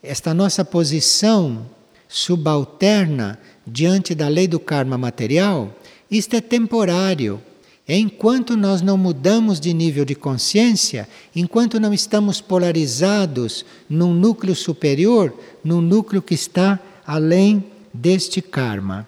esta 0.01 0.33
nossa 0.33 0.65
posição 0.65 1.65
subalterna 2.07 3.39
diante 3.69 4.15
da 4.15 4.27
lei 4.27 4.47
do 4.47 4.59
karma 4.59 4.97
material, 4.97 5.73
isto 6.09 6.35
é 6.35 6.41
temporário. 6.41 7.41
Enquanto 7.87 8.55
nós 8.55 8.81
não 8.81 8.97
mudamos 8.97 9.59
de 9.59 9.73
nível 9.73 10.05
de 10.05 10.13
consciência, 10.13 11.09
enquanto 11.35 11.79
não 11.79 11.93
estamos 11.93 12.39
polarizados 12.39 13.65
num 13.89 14.13
núcleo 14.13 14.55
superior, 14.55 15.33
num 15.63 15.81
núcleo 15.81 16.21
que 16.21 16.35
está 16.35 16.79
além 17.05 17.63
deste 17.93 18.41
karma. 18.41 19.07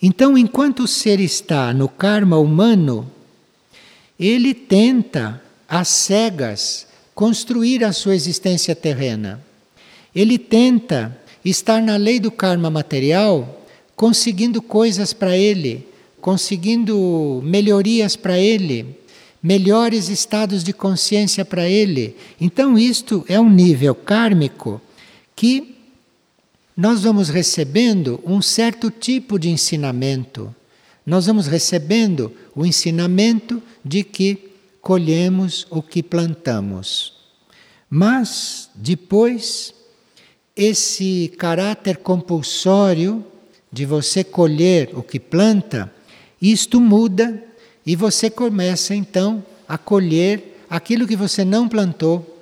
Então, 0.00 0.38
enquanto 0.38 0.84
o 0.84 0.88
ser 0.88 1.18
está 1.18 1.72
no 1.74 1.88
karma 1.88 2.38
humano, 2.38 3.10
ele 4.20 4.54
tenta, 4.54 5.42
às 5.68 5.88
cegas, 5.88 6.86
construir 7.14 7.82
a 7.82 7.92
sua 7.92 8.14
existência 8.14 8.76
terrena. 8.76 9.44
Ele 10.14 10.38
tenta 10.38 11.18
estar 11.50 11.80
na 11.80 11.96
lei 11.96 12.18
do 12.18 12.30
karma 12.30 12.70
material 12.70 13.62
conseguindo 13.94 14.60
coisas 14.60 15.12
para 15.12 15.36
ele, 15.36 15.88
conseguindo 16.20 17.40
melhorias 17.44 18.14
para 18.14 18.38
ele, 18.38 18.98
melhores 19.42 20.08
estados 20.08 20.62
de 20.62 20.72
consciência 20.72 21.44
para 21.44 21.68
ele. 21.68 22.16
Então, 22.40 22.78
isto 22.78 23.24
é 23.28 23.40
um 23.40 23.48
nível 23.48 23.94
kármico 23.94 24.80
que 25.34 25.76
nós 26.76 27.02
vamos 27.02 27.28
recebendo 27.28 28.20
um 28.24 28.42
certo 28.42 28.90
tipo 28.90 29.38
de 29.38 29.48
ensinamento. 29.48 30.54
Nós 31.06 31.26
vamos 31.26 31.46
recebendo 31.46 32.32
o 32.54 32.66
ensinamento 32.66 33.62
de 33.84 34.02
que 34.02 34.50
colhemos 34.82 35.66
o 35.70 35.80
que 35.80 36.02
plantamos. 36.02 37.14
Mas, 37.88 38.68
depois, 38.74 39.72
esse 40.56 41.32
caráter 41.36 41.98
compulsório 41.98 43.24
de 43.70 43.84
você 43.84 44.24
colher 44.24 44.90
o 44.94 45.02
que 45.02 45.20
planta, 45.20 45.92
isto 46.40 46.80
muda 46.80 47.42
e 47.84 47.94
você 47.94 48.30
começa 48.30 48.94
então 48.94 49.44
a 49.68 49.76
colher 49.76 50.62
aquilo 50.70 51.06
que 51.06 51.14
você 51.14 51.44
não 51.44 51.68
plantou. 51.68 52.32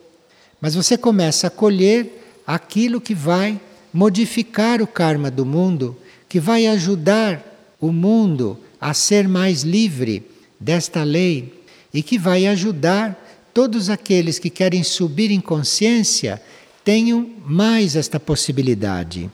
Mas 0.60 0.74
você 0.74 0.96
começa 0.96 1.48
a 1.48 1.50
colher 1.50 2.42
aquilo 2.46 3.00
que 3.00 3.14
vai 3.14 3.60
modificar 3.92 4.80
o 4.80 4.86
karma 4.86 5.30
do 5.30 5.44
mundo, 5.44 5.96
que 6.28 6.38
vai 6.38 6.66
ajudar 6.66 7.42
o 7.80 7.92
mundo 7.92 8.58
a 8.80 8.94
ser 8.94 9.26
mais 9.26 9.62
livre 9.62 10.22
desta 10.58 11.02
lei 11.02 11.52
e 11.92 12.02
que 12.02 12.18
vai 12.18 12.46
ajudar 12.46 13.20
todos 13.52 13.90
aqueles 13.90 14.38
que 14.38 14.50
querem 14.50 14.82
subir 14.82 15.30
em 15.30 15.40
consciência 15.40 16.40
tenham 16.84 17.30
mais 17.46 17.96
esta 17.96 18.20
possibilidade. 18.20 19.30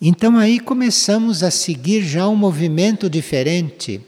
Então 0.00 0.36
aí 0.36 0.60
começamos 0.60 1.42
a 1.42 1.50
seguir 1.50 2.02
já 2.02 2.28
um 2.28 2.36
movimento 2.36 3.08
diferente. 3.08 4.00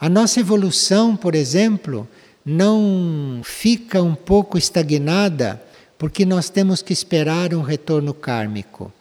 A 0.00 0.08
nossa 0.08 0.40
evolução, 0.40 1.14
por 1.14 1.34
exemplo, 1.34 2.08
não 2.44 3.40
fica 3.44 4.02
um 4.02 4.14
pouco 4.14 4.56
estagnada 4.56 5.62
porque 5.98 6.24
nós 6.24 6.48
temos 6.48 6.82
que 6.82 6.92
esperar 6.92 7.54
um 7.54 7.62
retorno 7.62 8.14
kármico. 8.14 8.92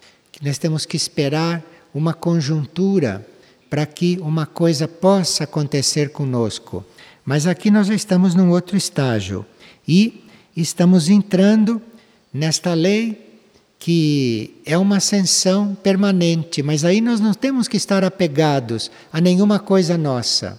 Nós 0.42 0.58
temos 0.58 0.86
que 0.86 0.98
esperar 0.98 1.64
uma 1.94 2.14
conjuntura 2.14 3.26
para 3.70 3.86
que 3.86 4.18
uma 4.22 4.46
coisa 4.46 4.88
possa 4.88 5.46
acontecer 5.46 6.10
conosco. 6.10 6.86
Mas 7.26 7.48
aqui 7.48 7.72
nós 7.72 7.88
já 7.88 7.96
estamos 7.96 8.36
num 8.36 8.50
outro 8.50 8.76
estágio 8.76 9.46
e 9.88 10.24
estamos 10.56 11.10
entrando 11.10 11.82
nesta 12.34 12.74
lei 12.74 13.34
que 13.78 14.62
é 14.66 14.78
uma 14.78 14.98
ascensão 14.98 15.76
permanente, 15.76 16.64
mas 16.64 16.86
aí 16.86 17.02
nós 17.02 17.20
não 17.20 17.34
temos 17.34 17.68
que 17.68 17.76
estar 17.76 18.02
apegados 18.02 18.90
a 19.12 19.20
nenhuma 19.20 19.60
coisa 19.60 19.98
nossa. 19.98 20.58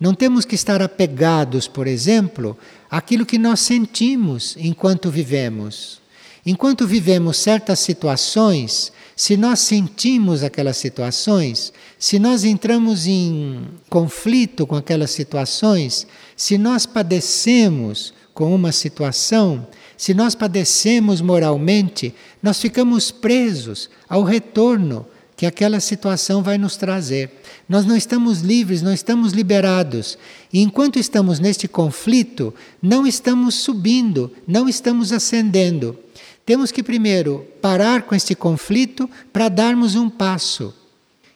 Não 0.00 0.12
temos 0.12 0.44
que 0.44 0.56
estar 0.56 0.82
apegados, 0.82 1.68
por 1.68 1.86
exemplo, 1.86 2.58
àquilo 2.90 3.24
que 3.24 3.38
nós 3.38 3.60
sentimos 3.60 4.56
enquanto 4.58 5.08
vivemos. 5.08 6.00
Enquanto 6.44 6.84
vivemos 6.84 7.38
certas 7.38 7.78
situações, 7.78 8.92
se 9.14 9.36
nós 9.36 9.60
sentimos 9.60 10.42
aquelas 10.42 10.76
situações, 10.76 11.72
se 11.96 12.18
nós 12.18 12.42
entramos 12.42 13.06
em 13.06 13.68
conflito 13.88 14.66
com 14.66 14.74
aquelas 14.74 15.12
situações, 15.12 16.08
se 16.36 16.58
nós 16.58 16.86
padecemos 16.86 18.12
com 18.34 18.52
uma 18.52 18.72
situação, 18.72 19.66
se 20.04 20.12
nós 20.12 20.34
padecemos 20.34 21.22
moralmente, 21.22 22.14
nós 22.42 22.60
ficamos 22.60 23.10
presos 23.10 23.88
ao 24.06 24.22
retorno 24.22 25.06
que 25.34 25.46
aquela 25.46 25.80
situação 25.80 26.42
vai 26.42 26.58
nos 26.58 26.76
trazer. 26.76 27.40
Nós 27.66 27.86
não 27.86 27.96
estamos 27.96 28.42
livres, 28.42 28.82
não 28.82 28.92
estamos 28.92 29.32
liberados. 29.32 30.18
E 30.52 30.60
enquanto 30.60 30.98
estamos 30.98 31.40
neste 31.40 31.66
conflito, 31.66 32.52
não 32.82 33.06
estamos 33.06 33.54
subindo, 33.54 34.30
não 34.46 34.68
estamos 34.68 35.10
ascendendo. 35.10 35.98
Temos 36.44 36.70
que 36.70 36.82
primeiro 36.82 37.46
parar 37.62 38.02
com 38.02 38.14
este 38.14 38.34
conflito 38.34 39.08
para 39.32 39.48
darmos 39.48 39.94
um 39.94 40.10
passo. 40.10 40.74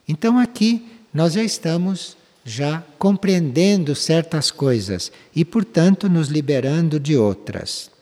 Então 0.06 0.38
aqui 0.38 0.84
nós 1.14 1.32
já 1.32 1.42
estamos 1.42 2.18
já 2.44 2.84
compreendendo 2.98 3.94
certas 3.94 4.50
coisas 4.50 5.10
e, 5.34 5.42
portanto, 5.42 6.06
nos 6.06 6.28
liberando 6.28 7.00
de 7.00 7.16
outras. 7.16 7.96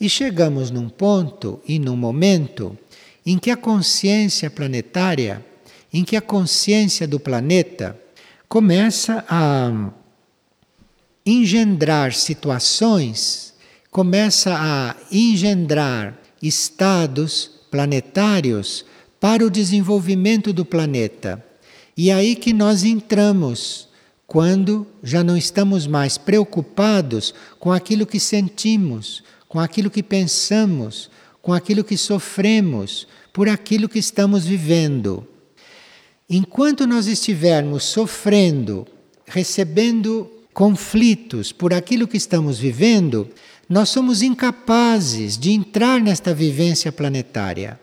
E 0.00 0.08
chegamos 0.08 0.70
num 0.70 0.88
ponto 0.88 1.60
e 1.66 1.78
num 1.78 1.96
momento 1.96 2.76
em 3.24 3.38
que 3.38 3.50
a 3.50 3.56
consciência 3.56 4.50
planetária, 4.50 5.44
em 5.92 6.04
que 6.04 6.16
a 6.16 6.20
consciência 6.20 7.06
do 7.06 7.18
planeta 7.20 7.98
começa 8.48 9.24
a 9.28 9.90
engendrar 11.24 12.12
situações, 12.12 13.54
começa 13.90 14.54
a 14.54 14.96
engendrar 15.10 16.18
estados 16.42 17.50
planetários 17.70 18.84
para 19.18 19.44
o 19.44 19.50
desenvolvimento 19.50 20.52
do 20.52 20.64
planeta. 20.64 21.42
E 21.96 22.10
é 22.10 22.14
aí 22.14 22.36
que 22.36 22.52
nós 22.52 22.84
entramos, 22.84 23.88
quando 24.26 24.86
já 25.02 25.24
não 25.24 25.36
estamos 25.36 25.86
mais 25.86 26.18
preocupados 26.18 27.32
com 27.58 27.72
aquilo 27.72 28.04
que 28.04 28.20
sentimos, 28.20 29.22
com 29.54 29.60
aquilo 29.60 29.88
que 29.88 30.02
pensamos, 30.02 31.08
com 31.40 31.52
aquilo 31.52 31.84
que 31.84 31.96
sofremos, 31.96 33.06
por 33.32 33.48
aquilo 33.48 33.88
que 33.88 34.00
estamos 34.00 34.44
vivendo. 34.44 35.24
Enquanto 36.28 36.88
nós 36.88 37.06
estivermos 37.06 37.84
sofrendo, 37.84 38.84
recebendo 39.24 40.28
conflitos 40.52 41.52
por 41.52 41.72
aquilo 41.72 42.08
que 42.08 42.16
estamos 42.16 42.58
vivendo, 42.58 43.28
nós 43.68 43.90
somos 43.90 44.22
incapazes 44.22 45.38
de 45.38 45.52
entrar 45.52 46.00
nesta 46.00 46.34
vivência 46.34 46.90
planetária. 46.90 47.78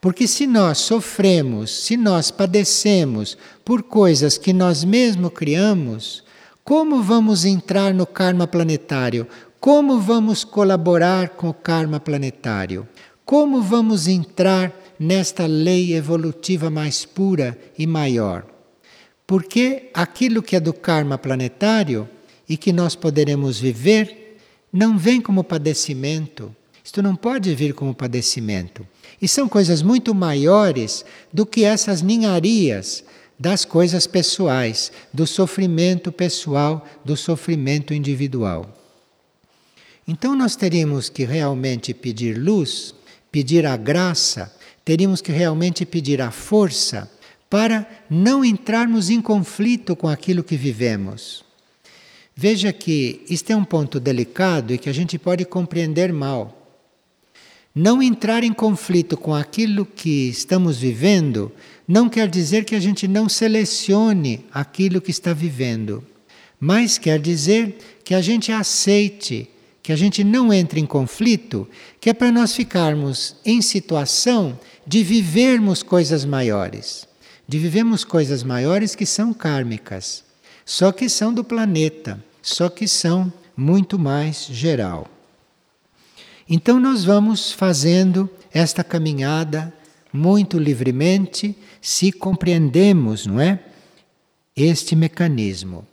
Porque 0.00 0.26
se 0.26 0.48
nós 0.48 0.78
sofremos, 0.78 1.70
se 1.70 1.96
nós 1.96 2.32
padecemos 2.32 3.38
por 3.64 3.84
coisas 3.84 4.36
que 4.36 4.52
nós 4.52 4.82
mesmos 4.82 5.32
criamos, 5.32 6.24
como 6.64 7.00
vamos 7.02 7.44
entrar 7.44 7.94
no 7.94 8.04
karma 8.04 8.48
planetário? 8.48 9.28
Como 9.64 9.98
vamos 9.98 10.44
colaborar 10.44 11.30
com 11.30 11.48
o 11.48 11.54
karma 11.54 11.98
planetário? 11.98 12.86
Como 13.24 13.62
vamos 13.62 14.06
entrar 14.06 14.70
nesta 15.00 15.46
lei 15.46 15.94
evolutiva 15.94 16.68
mais 16.68 17.06
pura 17.06 17.58
e 17.78 17.86
maior? 17.86 18.44
Porque 19.26 19.88
aquilo 19.94 20.42
que 20.42 20.54
é 20.54 20.60
do 20.60 20.74
karma 20.74 21.16
planetário 21.16 22.06
e 22.46 22.58
que 22.58 22.74
nós 22.74 22.94
poderemos 22.94 23.58
viver 23.58 24.36
não 24.70 24.98
vem 24.98 25.18
como 25.18 25.42
padecimento. 25.42 26.54
Isto 26.84 27.02
não 27.02 27.16
pode 27.16 27.54
vir 27.54 27.72
como 27.72 27.94
padecimento. 27.94 28.86
E 29.18 29.26
são 29.26 29.48
coisas 29.48 29.80
muito 29.80 30.14
maiores 30.14 31.06
do 31.32 31.46
que 31.46 31.64
essas 31.64 32.02
ninharias 32.02 33.02
das 33.38 33.64
coisas 33.64 34.06
pessoais, 34.06 34.92
do 35.10 35.26
sofrimento 35.26 36.12
pessoal, 36.12 36.86
do 37.02 37.16
sofrimento 37.16 37.94
individual. 37.94 38.83
Então 40.06 40.34
nós 40.36 40.54
teríamos 40.54 41.08
que 41.08 41.24
realmente 41.24 41.94
pedir 41.94 42.36
luz, 42.36 42.94
pedir 43.32 43.64
a 43.66 43.76
graça, 43.76 44.54
teríamos 44.84 45.20
que 45.20 45.32
realmente 45.32 45.86
pedir 45.86 46.20
a 46.20 46.30
força 46.30 47.10
para 47.48 47.88
não 48.10 48.44
entrarmos 48.44 49.08
em 49.10 49.20
conflito 49.20 49.96
com 49.96 50.08
aquilo 50.08 50.42
que 50.42 50.56
vivemos. 50.56 51.44
Veja 52.36 52.72
que 52.72 53.24
isto 53.30 53.50
é 53.50 53.56
um 53.56 53.64
ponto 53.64 54.00
delicado 54.00 54.74
e 54.74 54.78
que 54.78 54.88
a 54.88 54.92
gente 54.92 55.18
pode 55.18 55.44
compreender 55.44 56.12
mal. 56.12 56.60
Não 57.74 58.02
entrar 58.02 58.44
em 58.44 58.52
conflito 58.52 59.16
com 59.16 59.34
aquilo 59.34 59.86
que 59.86 60.28
estamos 60.28 60.78
vivendo 60.78 61.50
não 61.88 62.08
quer 62.08 62.28
dizer 62.28 62.64
que 62.64 62.74
a 62.74 62.80
gente 62.80 63.08
não 63.08 63.28
selecione 63.28 64.44
aquilo 64.52 65.00
que 65.00 65.10
está 65.10 65.32
vivendo, 65.32 66.04
mas 66.58 66.98
quer 66.98 67.18
dizer 67.18 67.76
que 68.04 68.14
a 68.14 68.20
gente 68.20 68.52
aceite 68.52 69.48
que 69.84 69.92
a 69.92 69.96
gente 69.96 70.24
não 70.24 70.50
entre 70.50 70.80
em 70.80 70.86
conflito, 70.86 71.68
que 72.00 72.08
é 72.08 72.14
para 72.14 72.32
nós 72.32 72.56
ficarmos 72.56 73.36
em 73.44 73.60
situação 73.60 74.58
de 74.86 75.04
vivermos 75.04 75.82
coisas 75.82 76.24
maiores. 76.24 77.06
De 77.46 77.58
vivermos 77.58 78.02
coisas 78.02 78.42
maiores 78.42 78.94
que 78.94 79.04
são 79.04 79.34
kármicas, 79.34 80.24
só 80.64 80.90
que 80.90 81.06
são 81.06 81.34
do 81.34 81.44
planeta, 81.44 82.18
só 82.40 82.70
que 82.70 82.88
são 82.88 83.30
muito 83.54 83.98
mais 83.98 84.46
geral. 84.46 85.06
Então 86.48 86.80
nós 86.80 87.04
vamos 87.04 87.52
fazendo 87.52 88.30
esta 88.54 88.82
caminhada 88.82 89.70
muito 90.10 90.58
livremente, 90.58 91.54
se 91.82 92.10
compreendemos, 92.10 93.26
não 93.26 93.38
é? 93.38 93.60
Este 94.56 94.96
mecanismo. 94.96 95.86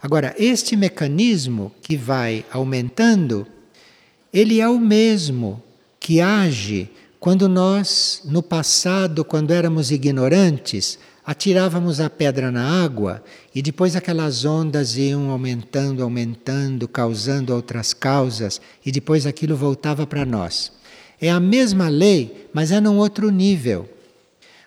Agora, 0.00 0.34
este 0.38 0.76
mecanismo 0.76 1.72
que 1.82 1.96
vai 1.96 2.44
aumentando, 2.52 3.46
ele 4.32 4.60
é 4.60 4.68
o 4.68 4.78
mesmo 4.78 5.62
que 5.98 6.20
age 6.20 6.88
quando 7.18 7.48
nós, 7.48 8.22
no 8.24 8.42
passado, 8.42 9.24
quando 9.24 9.50
éramos 9.50 9.90
ignorantes, 9.90 10.98
atirávamos 11.26 12.00
a 12.00 12.08
pedra 12.08 12.50
na 12.50 12.82
água 12.82 13.22
e 13.52 13.60
depois 13.60 13.96
aquelas 13.96 14.44
ondas 14.44 14.96
iam 14.96 15.30
aumentando, 15.30 16.02
aumentando, 16.02 16.86
causando 16.86 17.52
outras 17.52 17.92
causas 17.92 18.60
e 18.86 18.92
depois 18.92 19.26
aquilo 19.26 19.56
voltava 19.56 20.06
para 20.06 20.24
nós. 20.24 20.72
É 21.20 21.28
a 21.28 21.40
mesma 21.40 21.88
lei, 21.88 22.48
mas 22.52 22.70
é 22.70 22.80
num 22.80 22.96
outro 22.98 23.30
nível. 23.30 23.88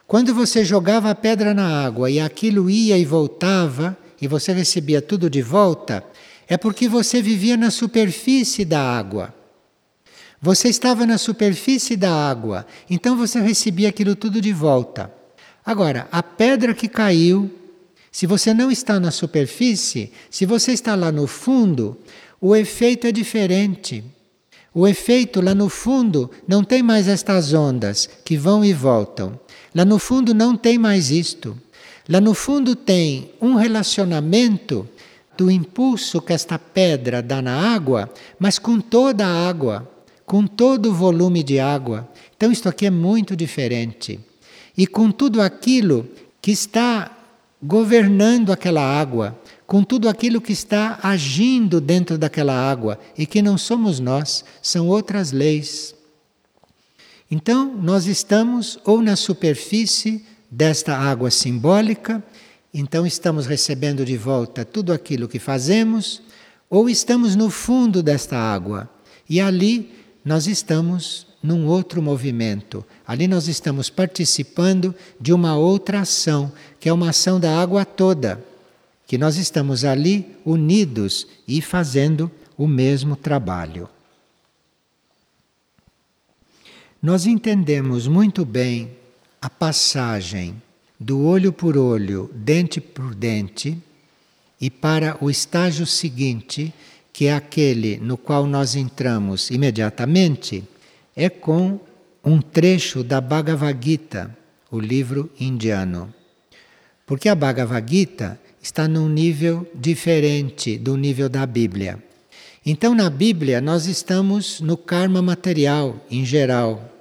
Quando 0.05 0.35
você 0.35 0.65
jogava 0.65 1.09
a 1.09 1.15
pedra 1.15 1.53
na 1.53 1.85
água 1.85 2.11
e 2.11 2.19
aquilo 2.19 2.69
ia 2.69 2.97
e 2.97 3.05
voltava, 3.05 3.97
e 4.21 4.27
você 4.27 4.53
recebia 4.53 5.01
tudo 5.01 5.29
de 5.29 5.41
volta, 5.41 6.03
é 6.47 6.57
porque 6.57 6.87
você 6.87 7.21
vivia 7.21 7.57
na 7.57 7.71
superfície 7.71 8.63
da 8.63 8.81
água. 8.81 9.33
Você 10.41 10.69
estava 10.69 11.05
na 11.05 11.17
superfície 11.17 11.95
da 11.95 12.11
água, 12.11 12.65
então 12.89 13.17
você 13.17 13.39
recebia 13.39 13.89
aquilo 13.89 14.15
tudo 14.15 14.41
de 14.41 14.51
volta. 14.51 15.11
Agora, 15.65 16.07
a 16.11 16.21
pedra 16.23 16.73
que 16.73 16.87
caiu, 16.87 17.49
se 18.11 18.25
você 18.25 18.53
não 18.53 18.71
está 18.71 18.99
na 18.99 19.11
superfície, 19.11 20.11
se 20.29 20.45
você 20.45 20.73
está 20.73 20.95
lá 20.95 21.11
no 21.11 21.27
fundo, 21.27 21.97
o 22.39 22.55
efeito 22.55 23.07
é 23.07 23.11
diferente. 23.11 24.03
O 24.73 24.87
efeito 24.87 25.41
lá 25.41 25.53
no 25.53 25.69
fundo 25.69 26.31
não 26.47 26.63
tem 26.63 26.81
mais 26.81 27.07
estas 27.07 27.53
ondas 27.53 28.09
que 28.25 28.37
vão 28.37 28.63
e 28.65 28.73
voltam. 28.73 29.39
Lá 29.75 29.85
no 29.85 29.99
fundo 29.99 30.33
não 30.33 30.55
tem 30.55 30.77
mais 30.77 31.11
isto. 31.11 31.57
Lá 32.11 32.19
no 32.19 32.33
fundo 32.33 32.75
tem 32.75 33.31
um 33.39 33.55
relacionamento 33.55 34.85
do 35.37 35.49
impulso 35.49 36.21
que 36.21 36.33
esta 36.33 36.59
pedra 36.59 37.21
dá 37.21 37.41
na 37.41 37.73
água, 37.73 38.13
mas 38.37 38.59
com 38.59 38.81
toda 38.81 39.25
a 39.25 39.47
água, 39.47 39.89
com 40.25 40.45
todo 40.45 40.89
o 40.89 40.93
volume 40.93 41.41
de 41.41 41.57
água. 41.57 42.09
Então, 42.35 42.51
isto 42.51 42.67
aqui 42.67 42.85
é 42.85 42.89
muito 42.91 43.33
diferente. 43.33 44.19
E 44.77 44.85
com 44.85 45.09
tudo 45.09 45.41
aquilo 45.41 46.05
que 46.41 46.51
está 46.51 47.17
governando 47.63 48.51
aquela 48.51 48.81
água, 48.81 49.39
com 49.65 49.81
tudo 49.81 50.09
aquilo 50.09 50.41
que 50.41 50.51
está 50.51 50.99
agindo 51.01 51.79
dentro 51.79 52.17
daquela 52.17 52.53
água 52.53 52.99
e 53.17 53.25
que 53.25 53.41
não 53.41 53.57
somos 53.57 54.01
nós, 54.01 54.43
são 54.61 54.89
outras 54.89 55.31
leis. 55.31 55.95
Então, 57.31 57.73
nós 57.73 58.05
estamos 58.05 58.77
ou 58.83 59.01
na 59.01 59.15
superfície 59.15 60.25
desta 60.51 60.97
água 60.97 61.31
simbólica, 61.31 62.21
então 62.73 63.05
estamos 63.05 63.45
recebendo 63.45 64.03
de 64.03 64.17
volta 64.17 64.65
tudo 64.65 64.91
aquilo 64.91 65.29
que 65.29 65.39
fazemos, 65.39 66.21
ou 66.69 66.89
estamos 66.89 67.35
no 67.35 67.49
fundo 67.49 68.03
desta 68.03 68.37
água 68.37 68.89
e 69.29 69.39
ali 69.39 69.89
nós 70.25 70.45
estamos 70.45 71.25
num 71.41 71.65
outro 71.65 72.01
movimento. 72.01 72.85
Ali 73.07 73.27
nós 73.27 73.47
estamos 73.47 73.89
participando 73.89 74.93
de 75.19 75.33
uma 75.33 75.55
outra 75.55 76.01
ação, 76.01 76.51
que 76.79 76.87
é 76.87 76.93
uma 76.93 77.09
ação 77.09 77.39
da 77.39 77.59
água 77.59 77.83
toda, 77.85 78.43
que 79.07 79.17
nós 79.17 79.37
estamos 79.37 79.83
ali 79.83 80.35
unidos 80.45 81.27
e 81.47 81.61
fazendo 81.61 82.29
o 82.57 82.67
mesmo 82.67 83.15
trabalho. 83.15 83.89
Nós 87.01 87.25
entendemos 87.25 88.07
muito 88.07 88.45
bem 88.45 88.91
a 89.41 89.49
passagem 89.49 90.61
do 90.99 91.25
olho 91.25 91.51
por 91.51 91.75
olho, 91.75 92.29
dente 92.35 92.79
por 92.79 93.15
dente, 93.15 93.75
e 94.59 94.69
para 94.69 95.17
o 95.19 95.31
estágio 95.31 95.87
seguinte, 95.87 96.71
que 97.11 97.25
é 97.25 97.33
aquele 97.33 97.97
no 97.97 98.15
qual 98.17 98.45
nós 98.45 98.75
entramos 98.75 99.49
imediatamente, 99.49 100.63
é 101.15 101.27
com 101.27 101.79
um 102.23 102.39
trecho 102.39 103.03
da 103.03 103.19
Bhagavad 103.19 103.83
Gita, 103.83 104.37
o 104.69 104.79
livro 104.79 105.31
indiano. 105.39 106.13
Porque 107.07 107.27
a 107.27 107.33
Bhagavad 107.33 107.91
Gita 107.91 108.39
está 108.61 108.87
num 108.87 109.09
nível 109.09 109.67
diferente 109.73 110.77
do 110.77 110.95
nível 110.95 111.27
da 111.27 111.47
Bíblia. 111.47 111.97
Então, 112.63 112.93
na 112.93 113.09
Bíblia, 113.09 113.59
nós 113.59 113.87
estamos 113.87 114.61
no 114.61 114.77
karma 114.77 115.19
material 115.19 116.05
em 116.11 116.23
geral, 116.23 116.91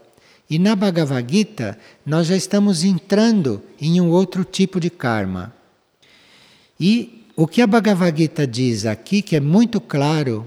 e 0.51 0.59
na 0.59 0.75
Bhagavad 0.75 1.33
Gita, 1.33 1.79
nós 2.05 2.27
já 2.27 2.37
estamos 2.37 2.83
entrando 2.83 3.63
em 3.81 4.01
um 4.01 4.11
outro 4.11 4.45
tipo 4.45 4.81
de 4.81 4.91
karma. 4.91 5.55
E 6.79 7.25
o 7.37 7.47
que 7.47 7.63
a 7.63 7.67
Bhagavad 7.69 8.19
Gita 8.19 8.45
diz 8.45 8.85
aqui, 8.85 9.23
que 9.23 9.37
é 9.37 9.41
muito 9.41 9.81
claro, 9.81 10.45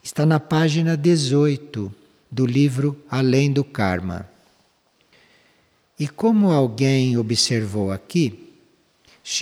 está 0.00 0.24
na 0.24 0.38
página 0.38 0.96
18. 0.96 1.92
do 2.30 2.46
livro 2.46 2.96
Além 3.10 3.52
do 3.52 3.62
Karma. 3.62 4.26
E 5.98 6.08
como 6.08 6.50
alguém 6.50 7.18
observou 7.18 7.92
aqui, 7.92 8.54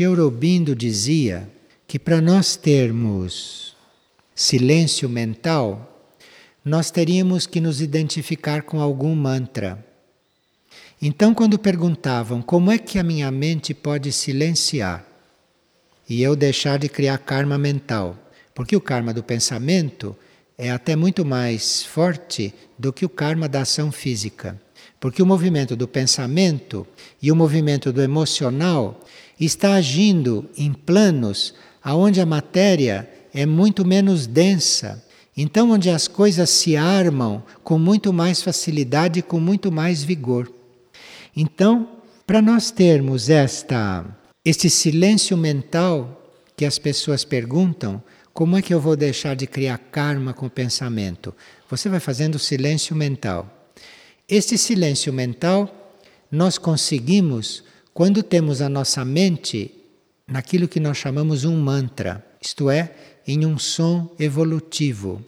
Aurobindo 0.04 0.74
dizia 0.74 1.48
que 1.86 1.98
para 1.98 2.20
nós 2.20 2.56
termos 2.56 3.76
silêncio 4.34 5.08
mental, 5.08 6.08
nós 6.64 6.90
teríamos 6.90 7.46
que 7.46 7.60
nos 7.60 7.80
identificar 7.80 8.62
com 8.62 8.80
algum 8.80 9.14
mantra. 9.14 9.89
Então, 11.02 11.32
quando 11.32 11.58
perguntavam 11.58 12.42
como 12.42 12.70
é 12.70 12.76
que 12.76 12.98
a 12.98 13.02
minha 13.02 13.30
mente 13.30 13.72
pode 13.72 14.12
silenciar 14.12 15.02
e 16.06 16.22
eu 16.22 16.36
deixar 16.36 16.78
de 16.78 16.90
criar 16.90 17.16
karma 17.16 17.56
mental, 17.56 18.18
porque 18.54 18.76
o 18.76 18.80
karma 18.82 19.14
do 19.14 19.22
pensamento 19.22 20.14
é 20.58 20.70
até 20.70 20.94
muito 20.94 21.24
mais 21.24 21.82
forte 21.82 22.52
do 22.78 22.92
que 22.92 23.06
o 23.06 23.08
karma 23.08 23.48
da 23.48 23.62
ação 23.62 23.90
física. 23.90 24.60
Porque 25.00 25.22
o 25.22 25.26
movimento 25.26 25.74
do 25.74 25.88
pensamento 25.88 26.86
e 27.22 27.32
o 27.32 27.36
movimento 27.36 27.90
do 27.90 28.02
emocional 28.02 29.00
está 29.40 29.72
agindo 29.76 30.50
em 30.54 30.70
planos 30.70 31.54
aonde 31.82 32.20
a 32.20 32.26
matéria 32.26 33.08
é 33.32 33.46
muito 33.46 33.86
menos 33.86 34.26
densa. 34.26 35.02
Então 35.34 35.70
onde 35.70 35.88
as 35.88 36.06
coisas 36.06 36.50
se 36.50 36.76
armam 36.76 37.42
com 37.64 37.78
muito 37.78 38.12
mais 38.12 38.42
facilidade 38.42 39.20
e 39.20 39.22
com 39.22 39.40
muito 39.40 39.72
mais 39.72 40.02
vigor. 40.02 40.59
Então, 41.36 41.88
para 42.26 42.42
nós 42.42 42.70
termos 42.70 43.28
esta 43.28 44.04
este 44.44 44.70
silêncio 44.70 45.36
mental 45.36 46.32
que 46.56 46.64
as 46.64 46.78
pessoas 46.78 47.24
perguntam, 47.24 48.02
como 48.32 48.56
é 48.56 48.62
que 48.62 48.72
eu 48.72 48.80
vou 48.80 48.96
deixar 48.96 49.36
de 49.36 49.46
criar 49.46 49.76
karma 49.76 50.32
com 50.32 50.46
o 50.46 50.50
pensamento? 50.50 51.34
Você 51.68 51.88
vai 51.88 52.00
fazendo 52.00 52.38
silêncio 52.38 52.96
mental. 52.96 53.70
Este 54.28 54.56
silêncio 54.56 55.12
mental 55.12 55.98
nós 56.30 56.56
conseguimos 56.56 57.64
quando 57.92 58.22
temos 58.22 58.62
a 58.62 58.68
nossa 58.68 59.04
mente 59.04 59.74
naquilo 60.26 60.68
que 60.68 60.80
nós 60.80 60.96
chamamos 60.96 61.44
um 61.44 61.60
mantra, 61.60 62.24
isto 62.40 62.70
é, 62.70 62.94
em 63.26 63.44
um 63.44 63.58
som 63.58 64.14
evolutivo. 64.18 65.22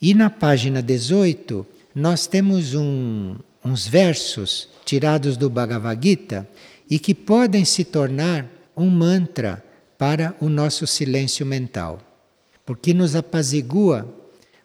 E 0.00 0.12
na 0.12 0.28
página 0.28 0.82
18, 0.82 1.64
nós 1.94 2.26
temos 2.26 2.74
um, 2.74 3.36
uns 3.64 3.86
versos 3.86 4.68
tirados 4.84 5.36
do 5.36 5.48
Bhagavad 5.48 5.98
Gita 6.02 6.48
e 6.90 6.98
que 6.98 7.14
podem 7.14 7.64
se 7.64 7.84
tornar 7.84 8.46
um 8.76 8.90
mantra 8.90 9.64
para 9.96 10.34
o 10.40 10.48
nosso 10.48 10.86
silêncio 10.86 11.46
mental, 11.46 12.00
porque 12.66 12.92
nos 12.92 13.14
apazigua, 13.14 14.12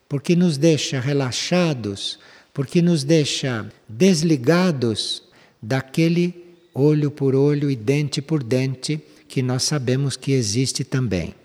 porque 0.09 0.35
nos 0.35 0.57
deixa 0.57 0.99
relaxados, 0.99 2.19
porque 2.53 2.81
nos 2.81 3.03
deixa 3.03 3.69
desligados 3.87 5.23
daquele 5.61 6.55
olho 6.73 7.11
por 7.11 7.35
olho 7.35 7.69
e 7.69 7.75
dente 7.75 8.21
por 8.21 8.43
dente 8.43 8.99
que 9.27 9.41
nós 9.41 9.63
sabemos 9.63 10.15
que 10.15 10.31
existe 10.31 10.83
também. 10.83 11.35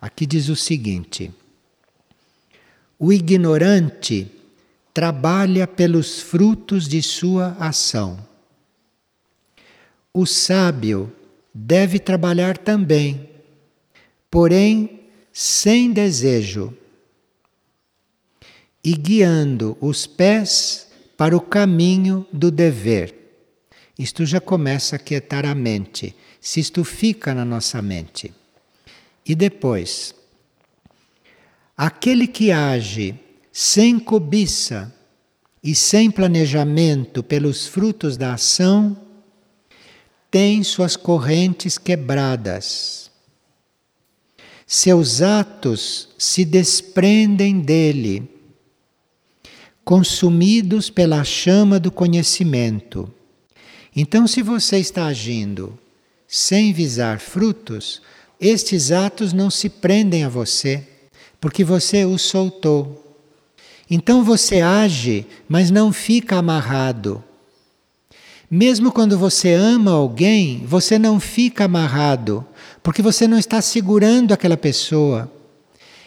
Aqui 0.00 0.24
diz 0.24 0.48
o 0.48 0.56
seguinte: 0.56 1.30
o 2.98 3.12
ignorante 3.12 4.28
trabalha 4.94 5.66
pelos 5.66 6.20
frutos 6.20 6.86
de 6.86 7.02
sua 7.02 7.56
ação. 7.58 8.24
O 10.12 10.24
sábio 10.24 11.12
deve 11.52 11.98
trabalhar 11.98 12.56
também, 12.56 13.28
porém 14.30 15.00
sem 15.32 15.92
desejo 15.92 16.72
e 18.84 18.94
guiando 18.94 19.76
os 19.80 20.06
pés 20.06 20.86
para 21.16 21.36
o 21.36 21.40
caminho 21.40 22.24
do 22.32 22.48
dever. 22.48 23.12
Isto 23.98 24.24
já 24.24 24.40
começa 24.40 24.94
a 24.94 24.98
quietar 24.98 25.44
a 25.44 25.54
mente, 25.56 26.14
se 26.40 26.60
isto 26.60 26.84
fica 26.84 27.34
na 27.34 27.44
nossa 27.44 27.82
mente. 27.82 28.32
E 29.26 29.34
depois, 29.34 30.14
aquele 31.76 32.28
que 32.28 32.52
age 32.52 33.18
sem 33.56 34.00
cobiça 34.00 34.92
e 35.62 35.76
sem 35.76 36.10
planejamento 36.10 37.22
pelos 37.22 37.68
frutos 37.68 38.16
da 38.16 38.34
ação, 38.34 39.00
tem 40.28 40.64
suas 40.64 40.96
correntes 40.96 41.78
quebradas. 41.78 43.12
Seus 44.66 45.22
atos 45.22 46.08
se 46.18 46.44
desprendem 46.44 47.60
dele 47.60 48.28
consumidos 49.84 50.90
pela 50.90 51.22
chama 51.22 51.78
do 51.78 51.92
conhecimento. 51.92 53.08
Então, 53.94 54.26
se 54.26 54.42
você 54.42 54.78
está 54.78 55.06
agindo 55.06 55.78
sem 56.26 56.72
visar 56.72 57.20
frutos, 57.20 58.02
estes 58.40 58.90
atos 58.90 59.32
não 59.32 59.48
se 59.48 59.68
prendem 59.68 60.24
a 60.24 60.28
você, 60.28 60.84
porque 61.40 61.62
você 61.62 62.04
os 62.04 62.22
soltou. 62.22 63.03
Então 63.90 64.24
você 64.24 64.60
age, 64.60 65.26
mas 65.48 65.70
não 65.70 65.92
fica 65.92 66.36
amarrado. 66.36 67.22
Mesmo 68.50 68.92
quando 68.92 69.18
você 69.18 69.52
ama 69.52 69.90
alguém, 69.90 70.64
você 70.66 70.98
não 70.98 71.18
fica 71.18 71.64
amarrado, 71.64 72.46
porque 72.82 73.02
você 73.02 73.26
não 73.26 73.38
está 73.38 73.60
segurando 73.60 74.32
aquela 74.32 74.56
pessoa. 74.56 75.30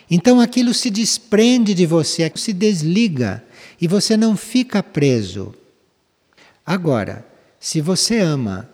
Então 0.09 0.39
aquilo 0.39 0.73
se 0.73 0.89
desprende 0.89 1.73
de 1.73 1.85
você, 1.85 2.31
se 2.35 2.53
desliga 2.53 3.43
e 3.81 3.87
você 3.87 4.15
não 4.15 4.37
fica 4.37 4.81
preso. 4.81 5.53
Agora, 6.65 7.25
se 7.59 7.81
você 7.81 8.19
ama 8.19 8.69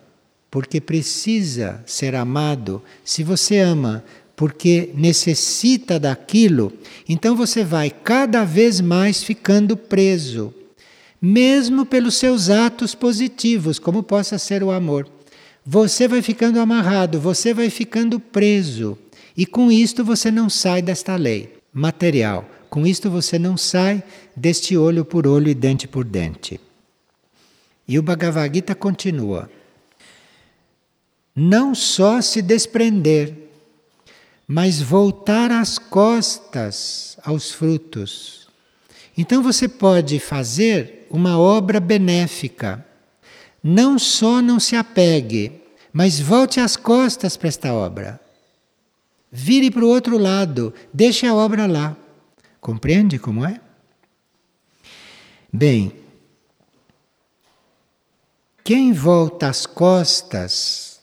porque 0.52 0.80
precisa 0.80 1.84
ser 1.86 2.14
amado, 2.14 2.80
se 3.04 3.24
você 3.24 3.58
ama 3.58 4.04
porque 4.36 4.92
necessita 4.96 6.00
daquilo, 6.00 6.74
então 7.08 7.36
você 7.36 7.64
vai 7.64 7.90
cada 7.90 8.44
vez 8.44 8.82
mais 8.82 9.24
ficando 9.24 9.78
preso, 9.78 10.54
mesmo 11.22 11.86
pelos 11.86 12.16
seus 12.16 12.50
atos 12.50 12.96
positivos, 12.96 13.80
como 13.80 14.04
possa 14.04 14.38
ser 14.38 14.64
o 14.64 14.72
amor. 14.72 15.08
Você 15.66 16.08
vai 16.08 16.22
ficando 16.22 16.60
amarrado, 16.60 17.20
você 17.20 17.54
vai 17.54 17.70
ficando 17.70 18.20
preso, 18.20 18.98
e 19.38 19.46
com 19.46 19.72
isto 19.72 20.04
você 20.04 20.30
não 20.30 20.50
sai 20.50 20.82
desta 20.82 21.16
lei 21.16 21.54
material. 21.74 22.50
Com 22.70 22.86
isto 22.86 23.10
você 23.10 23.38
não 23.40 23.58
sai 23.58 24.04
deste 24.36 24.78
olho 24.78 25.04
por 25.04 25.28
olho 25.28 25.50
e 25.50 25.54
dente 25.54 25.88
por 25.88 26.04
dente. 26.04 26.60
E 27.88 28.00
o 28.00 28.04
Bhagavad 28.04 28.54
Gita 28.54 28.74
continua: 28.76 29.50
não 31.36 31.76
só 31.76 32.22
se 32.22 32.42
desprender, 32.42 33.43
mas 34.48 34.82
voltar 34.82 35.52
as 35.52 35.78
costas 35.78 37.18
aos 37.24 37.52
frutos. 37.52 38.48
Então 39.18 39.42
você 39.42 39.68
pode 39.68 40.20
fazer 40.20 41.08
uma 41.10 41.38
obra 41.38 41.80
benéfica. 41.80 42.86
Não 43.64 43.98
só 43.98 44.42
não 44.42 44.60
se 44.60 44.76
apegue, 44.76 45.62
mas 45.92 46.20
volte 46.20 46.60
as 46.60 46.76
costas 46.76 47.38
para 47.38 47.48
esta 47.48 47.74
obra. 47.74 48.20
Vire 49.32 49.72
para 49.72 49.86
o 49.86 49.90
outro 49.90 50.18
lado, 50.18 50.74
deixe 50.94 51.26
a 51.26 51.34
obra 51.34 51.66
lá. 51.66 51.96
Compreende 52.60 53.18
como 53.20 53.46
é? 53.46 53.60
Bem, 55.52 55.92
quem 58.64 58.94
volta 58.94 59.48
as 59.48 59.66
costas 59.66 61.00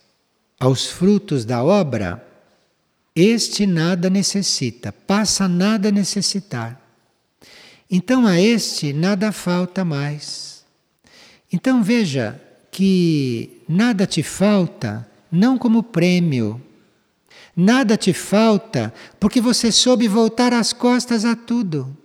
aos 0.59 0.87
frutos 0.87 1.45
da 1.45 1.63
obra, 1.63 2.27
este 3.21 3.67
nada 3.67 4.09
necessita, 4.09 4.93
passa 4.93 5.47
nada 5.47 5.91
necessitar. 5.91 6.81
Então 7.91 8.27
a 8.27 8.41
este 8.41 8.93
nada 8.93 9.33
falta 9.33 9.85
mais. 9.85 10.65
Então 11.53 11.83
veja 11.83 12.41
que 12.71 13.63
nada 13.69 14.07
te 14.07 14.23
falta, 14.23 15.07
não 15.31 15.59
como 15.59 15.83
prêmio, 15.83 16.61
Nada 17.63 17.97
te 17.97 18.13
falta 18.13 18.93
porque 19.19 19.41
você 19.41 19.73
soube 19.73 20.07
voltar 20.09 20.53
as 20.53 20.73
costas 20.73 21.25
a 21.25 21.35
tudo. 21.35 21.97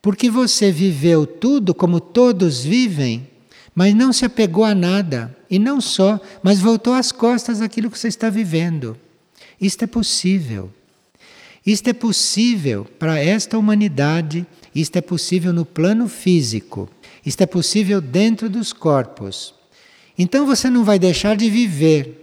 Porque 0.00 0.30
você 0.30 0.70
viveu 0.70 1.26
tudo 1.26 1.74
como 1.74 2.00
todos 2.00 2.64
vivem, 2.64 3.28
mas 3.74 3.94
não 3.94 4.12
se 4.12 4.24
apegou 4.24 4.64
a 4.64 4.74
nada. 4.74 5.36
E 5.50 5.58
não 5.58 5.80
só, 5.80 6.20
mas 6.42 6.60
voltou 6.60 6.94
as 6.94 7.10
costas 7.10 7.60
àquilo 7.60 7.90
que 7.90 7.98
você 7.98 8.08
está 8.08 8.30
vivendo. 8.30 8.96
Isto 9.60 9.84
é 9.84 9.86
possível. 9.86 10.70
Isto 11.66 11.90
é 11.90 11.92
possível 11.92 12.86
para 12.98 13.18
esta 13.18 13.58
humanidade, 13.58 14.46
isto 14.74 14.96
é 14.96 15.00
possível 15.00 15.52
no 15.52 15.64
plano 15.64 16.08
físico, 16.08 16.88
isto 17.26 17.42
é 17.42 17.46
possível 17.46 18.00
dentro 18.00 18.48
dos 18.48 18.72
corpos. 18.72 19.54
Então 20.16 20.46
você 20.46 20.70
não 20.70 20.84
vai 20.84 20.98
deixar 20.98 21.36
de 21.36 21.50
viver 21.50 22.18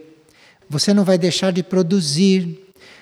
você 0.69 0.93
não 0.93 1.03
vai 1.03 1.17
deixar 1.17 1.51
de 1.51 1.63
produzir, 1.63 2.59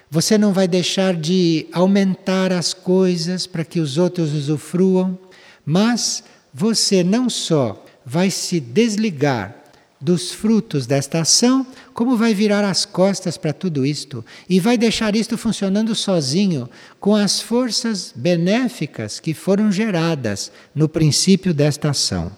você 0.10 0.38
não 0.38 0.54
vai 0.54 0.67
deixar 0.67 1.15
de 1.15 1.65
aumentar 1.72 2.52
as 2.52 2.74
coisas 2.74 3.48
para 3.48 3.63
que 3.63 3.80
os 3.80 3.98
outros 3.98 4.34
usufruam, 4.34 5.17
Mas 5.65 6.26
você 6.54 7.06
não 7.06 7.30
só 7.30 7.86
vai 8.06 8.30
se 8.30 8.60
desligar 8.60 9.62
dos 10.03 10.33
frutos 10.33 10.85
desta 10.85 11.21
ação, 11.21 11.65
como 11.93 12.17
vai 12.17 12.33
virar 12.33 12.65
as 12.65 12.85
costas 12.85 13.37
para 13.37 13.53
tudo 13.53 13.85
isto 13.85 14.23
e 14.49 14.59
vai 14.59 14.77
deixar 14.77 15.15
isto 15.15 15.37
funcionando 15.37 15.95
sozinho, 15.95 16.69
com 16.99 17.15
as 17.15 17.39
forças 17.39 18.11
benéficas 18.13 19.21
que 19.21 19.33
foram 19.33 19.71
geradas 19.71 20.51
no 20.75 20.89
princípio 20.89 21.53
desta 21.53 21.91
ação. 21.91 22.29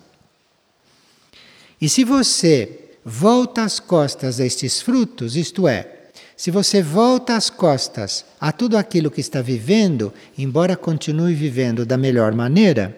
E 1.81 1.89
se 1.89 2.03
você 2.03 2.91
volta 3.03 3.63
as 3.63 3.79
costas 3.79 4.39
a 4.39 4.45
estes 4.45 4.79
frutos, 4.79 5.35
isto 5.35 5.67
é, 5.67 5.91
se 6.37 6.51
você 6.51 6.83
volta 6.83 7.35
as 7.35 7.49
costas 7.49 8.25
a 8.39 8.51
tudo 8.51 8.77
aquilo 8.77 9.09
que 9.09 9.21
está 9.21 9.41
vivendo, 9.41 10.13
embora 10.37 10.77
continue 10.77 11.33
vivendo 11.33 11.83
da 11.83 11.97
melhor 11.97 12.31
maneira, 12.35 12.95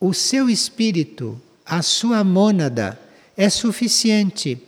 o 0.00 0.12
seu 0.12 0.50
espírito, 0.50 1.40
a 1.64 1.80
sua 1.80 2.24
mônada, 2.24 2.98
é 3.36 3.48
suficiente 3.48 4.58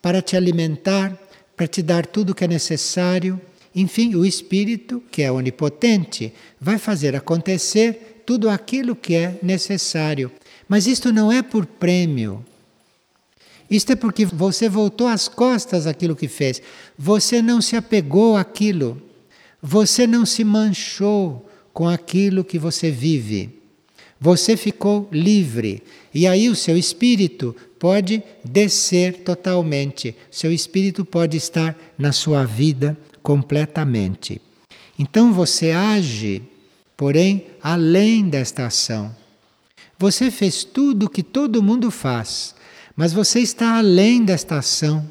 para 0.00 0.20
te 0.20 0.36
alimentar, 0.36 1.18
para 1.56 1.66
te 1.66 1.82
dar 1.82 2.06
tudo 2.06 2.30
o 2.30 2.34
que 2.34 2.44
é 2.44 2.48
necessário. 2.48 3.40
Enfim, 3.74 4.14
o 4.14 4.24
espírito, 4.24 5.02
que 5.10 5.22
é 5.22 5.30
onipotente, 5.30 6.32
vai 6.60 6.78
fazer 6.78 7.16
acontecer 7.16 8.22
tudo 8.26 8.48
aquilo 8.48 8.94
que 8.94 9.14
é 9.14 9.38
necessário. 9.42 10.30
Mas 10.68 10.86
isto 10.86 11.12
não 11.12 11.30
é 11.30 11.42
por 11.42 11.66
prêmio, 11.66 12.44
isto 13.70 13.92
é 13.92 13.96
porque 13.96 14.26
você 14.26 14.68
voltou 14.68 15.06
as 15.06 15.28
costas 15.28 15.86
àquilo 15.86 16.16
que 16.16 16.28
fez. 16.28 16.60
Você 16.98 17.40
não 17.40 17.60
se 17.60 17.76
apegou 17.76 18.36
àquilo. 18.36 19.00
Você 19.62 20.06
não 20.06 20.26
se 20.26 20.44
manchou 20.44 21.48
com 21.72 21.88
aquilo 21.88 22.44
que 22.44 22.58
você 22.58 22.90
vive. 22.90 23.60
Você 24.20 24.56
ficou 24.56 25.08
livre. 25.10 25.82
E 26.14 26.26
aí 26.26 26.48
o 26.48 26.54
seu 26.54 26.76
espírito 26.76 27.54
pode 27.78 28.22
descer 28.44 29.24
totalmente. 29.24 30.16
Seu 30.30 30.52
espírito 30.52 31.04
pode 31.04 31.36
estar 31.36 31.76
na 31.98 32.12
sua 32.12 32.44
vida 32.44 32.96
completamente. 33.22 34.40
Então 34.98 35.32
você 35.32 35.72
age, 35.72 36.42
porém, 36.96 37.46
além 37.62 38.28
desta 38.28 38.66
ação. 38.66 39.14
Você 39.98 40.30
fez 40.30 40.62
tudo 40.62 41.06
o 41.06 41.10
que 41.10 41.22
todo 41.22 41.62
mundo 41.62 41.90
faz 41.90 42.54
mas 42.96 43.12
você 43.12 43.40
está 43.40 43.78
além 43.78 44.24
desta 44.24 44.58
ação. 44.58 45.04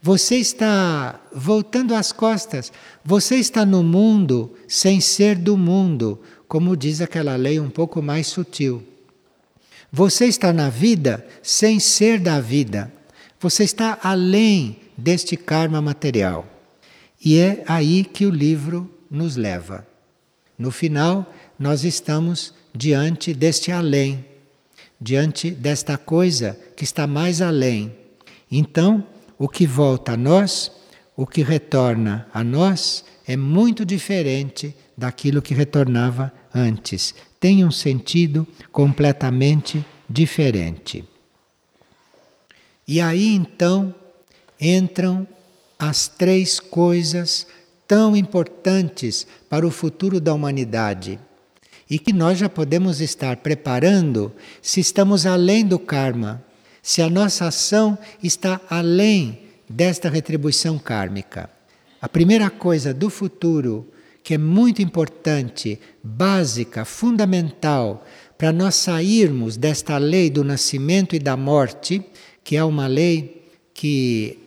Você 0.00 0.36
está 0.36 1.20
voltando 1.32 1.94
as 1.94 2.12
costas. 2.12 2.72
Você 3.04 3.36
está 3.36 3.64
no 3.64 3.82
mundo 3.82 4.52
sem 4.66 5.00
ser 5.00 5.36
do 5.36 5.56
mundo, 5.56 6.20
como 6.46 6.76
diz 6.76 7.00
aquela 7.00 7.36
lei 7.36 7.58
um 7.58 7.70
pouco 7.70 8.02
mais 8.02 8.26
sutil. 8.26 8.82
Você 9.92 10.26
está 10.26 10.52
na 10.52 10.68
vida 10.68 11.26
sem 11.42 11.80
ser 11.80 12.20
da 12.20 12.40
vida. 12.40 12.92
Você 13.40 13.64
está 13.64 13.98
além 14.02 14.78
deste 14.96 15.36
karma 15.36 15.80
material. 15.80 16.46
E 17.24 17.38
é 17.38 17.64
aí 17.66 18.04
que 18.04 18.26
o 18.26 18.30
livro 18.30 18.90
nos 19.10 19.36
leva. 19.36 19.86
No 20.58 20.70
final, 20.70 21.32
nós 21.58 21.84
estamos 21.84 22.52
diante 22.74 23.32
deste 23.32 23.72
além 23.72 24.24
diante 25.00 25.50
desta 25.50 25.96
coisa 25.96 26.58
que 26.76 26.84
está 26.84 27.06
mais 27.06 27.40
além. 27.40 27.94
Então, 28.50 29.06
o 29.38 29.48
que 29.48 29.66
volta 29.66 30.12
a 30.12 30.16
nós, 30.16 30.72
o 31.16 31.26
que 31.26 31.42
retorna 31.42 32.26
a 32.32 32.42
nós, 32.42 33.04
é 33.26 33.36
muito 33.36 33.84
diferente 33.84 34.74
daquilo 34.96 35.42
que 35.42 35.54
retornava 35.54 36.32
antes. 36.54 37.14
Tem 37.40 37.64
um 37.64 37.70
sentido 37.70 38.46
completamente 38.72 39.84
diferente. 40.08 41.04
E 42.86 43.00
aí 43.00 43.34
então 43.34 43.94
entram 44.60 45.26
as 45.78 46.08
três 46.08 46.58
coisas 46.58 47.46
tão 47.86 48.16
importantes 48.16 49.26
para 49.48 49.66
o 49.66 49.70
futuro 49.70 50.20
da 50.20 50.34
humanidade 50.34 51.18
e 51.88 51.98
que 51.98 52.12
nós 52.12 52.38
já 52.38 52.48
podemos 52.48 53.00
estar 53.00 53.36
preparando 53.38 54.32
se 54.60 54.80
estamos 54.80 55.24
além 55.24 55.64
do 55.64 55.78
karma, 55.78 56.44
se 56.82 57.00
a 57.00 57.08
nossa 57.08 57.46
ação 57.46 57.96
está 58.22 58.60
além 58.68 59.40
desta 59.68 60.08
retribuição 60.08 60.78
kármica. 60.78 61.48
A 62.00 62.08
primeira 62.08 62.50
coisa 62.50 62.92
do 62.92 63.08
futuro, 63.08 63.88
que 64.22 64.34
é 64.34 64.38
muito 64.38 64.82
importante, 64.82 65.80
básica, 66.02 66.84
fundamental, 66.84 68.04
para 68.36 68.52
nós 68.52 68.74
sairmos 68.76 69.56
desta 69.56 69.98
lei 69.98 70.30
do 70.30 70.44
nascimento 70.44 71.16
e 71.16 71.18
da 71.18 71.36
morte, 71.36 72.04
que 72.44 72.56
é 72.56 72.62
uma 72.62 72.86
lei 72.86 73.46
que 73.74 74.38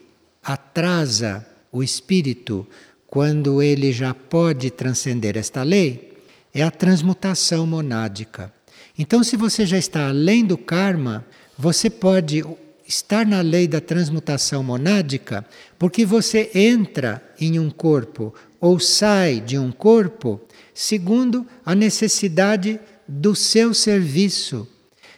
atrasa 0.43 1.45
o 1.71 1.83
espírito 1.83 2.67
quando 3.07 3.61
ele 3.61 3.91
já 3.91 4.13
pode 4.13 4.71
transcender 4.71 5.35
esta 5.35 5.63
lei, 5.63 6.13
é 6.53 6.63
a 6.63 6.71
transmutação 6.71 7.67
monádica. 7.67 8.53
Então, 8.97 9.23
se 9.23 9.35
você 9.35 9.65
já 9.65 9.77
está 9.77 10.07
além 10.07 10.45
do 10.45 10.57
karma, 10.57 11.25
você 11.57 11.89
pode 11.89 12.43
estar 12.91 13.25
na 13.25 13.39
lei 13.39 13.69
da 13.69 13.79
transmutação 13.79 14.61
monádica, 14.61 15.45
porque 15.79 16.05
você 16.05 16.51
entra 16.53 17.23
em 17.39 17.57
um 17.57 17.69
corpo 17.69 18.33
ou 18.59 18.79
sai 18.79 19.39
de 19.39 19.57
um 19.57 19.71
corpo 19.71 20.41
segundo 20.73 21.47
a 21.65 21.73
necessidade 21.73 22.79
do 23.07 23.33
seu 23.33 23.73
serviço, 23.73 24.67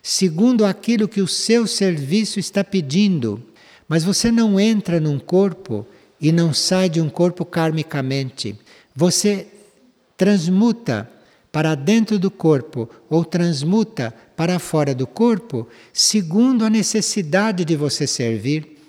segundo 0.04 0.66
aquilo 0.66 1.08
que 1.08 1.22
o 1.22 1.28
seu 1.28 1.66
serviço 1.66 2.40
está 2.40 2.64
pedindo. 2.64 3.42
Mas 3.88 4.04
você 4.04 4.32
não 4.32 4.60
entra 4.60 5.00
num 5.00 5.18
corpo 5.18 5.86
e 6.22 6.32
não 6.32 6.54
sai 6.54 6.90
de 6.90 7.02
um 7.02 7.10
corpo 7.10 7.44
karmicamente. 7.44 8.56
Você 8.96 9.48
transmuta 10.16 11.10
para 11.54 11.76
dentro 11.76 12.18
do 12.18 12.32
corpo 12.32 12.90
ou 13.08 13.24
transmuta 13.24 14.12
para 14.36 14.58
fora 14.58 14.96
do 14.96 15.06
corpo, 15.06 15.68
segundo 15.94 16.66
a 16.66 16.70
necessidade 16.70 17.64
de 17.64 17.76
você 17.76 18.08
servir. 18.08 18.80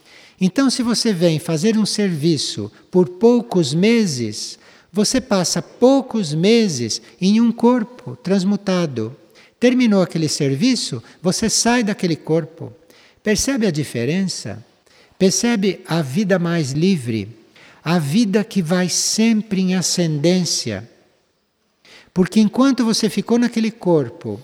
Então, 0.40 0.70
se 0.70 0.82
você 0.82 1.12
vem 1.12 1.38
fazer 1.38 1.76
um 1.76 1.84
serviço 1.84 2.72
por 2.90 3.06
poucos 3.06 3.74
meses, 3.74 4.58
você 4.90 5.20
passa 5.20 5.60
poucos 5.60 6.32
meses 6.32 7.02
em 7.20 7.38
um 7.38 7.52
corpo 7.52 8.16
transmutado. 8.16 9.14
Terminou 9.60 10.00
aquele 10.00 10.28
serviço, 10.28 11.02
você 11.20 11.50
sai 11.50 11.82
daquele 11.82 12.16
corpo. 12.16 12.72
Percebe 13.22 13.66
a 13.66 13.70
diferença? 13.70 14.64
Percebe 15.18 15.82
a 15.86 16.00
vida 16.00 16.38
mais 16.38 16.72
livre, 16.72 17.28
a 17.84 17.98
vida 17.98 18.42
que 18.42 18.62
vai 18.62 18.88
sempre 18.88 19.60
em 19.60 19.74
ascendência 19.74 20.93
porque 22.14 22.38
enquanto 22.40 22.84
você 22.84 23.10
ficou 23.10 23.36
naquele 23.36 23.72
corpo, 23.72 24.40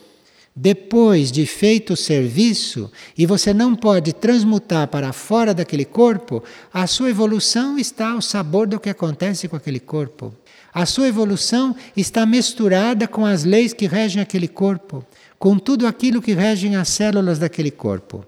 depois 0.55 1.31
de 1.31 1.47
feito 1.47 1.93
o 1.93 1.97
serviço, 1.97 2.91
e 3.17 3.25
você 3.25 3.55
não 3.55 3.77
pode 3.77 4.13
transmutar 4.13 4.89
para 4.89 5.13
fora 5.13 5.55
daquele 5.55 5.85
corpo, 5.85 6.43
a 6.75 6.89
sua 6.89 7.11
evolução 7.11 7.79
está 7.79 8.11
ao 8.11 8.21
sabor 8.21 8.67
do 8.67 8.81
que 8.81 8.91
acontece 8.91 9.47
com 9.47 9.55
aquele 9.55 9.79
corpo. 9.79 10.35
A 10.75 10.85
sua 10.85 11.07
evolução 11.07 11.75
está 11.97 12.27
misturada 12.27 13.07
com 13.07 13.25
as 13.25 13.45
leis 13.45 13.73
que 13.73 13.87
regem 13.87 14.21
aquele 14.21 14.49
corpo, 14.49 15.07
com 15.39 15.57
tudo 15.57 15.87
aquilo 15.87 16.21
que 16.21 16.35
regem 16.35 16.75
as 16.75 16.89
células 16.89 17.39
daquele 17.39 17.71
corpo. 17.71 18.25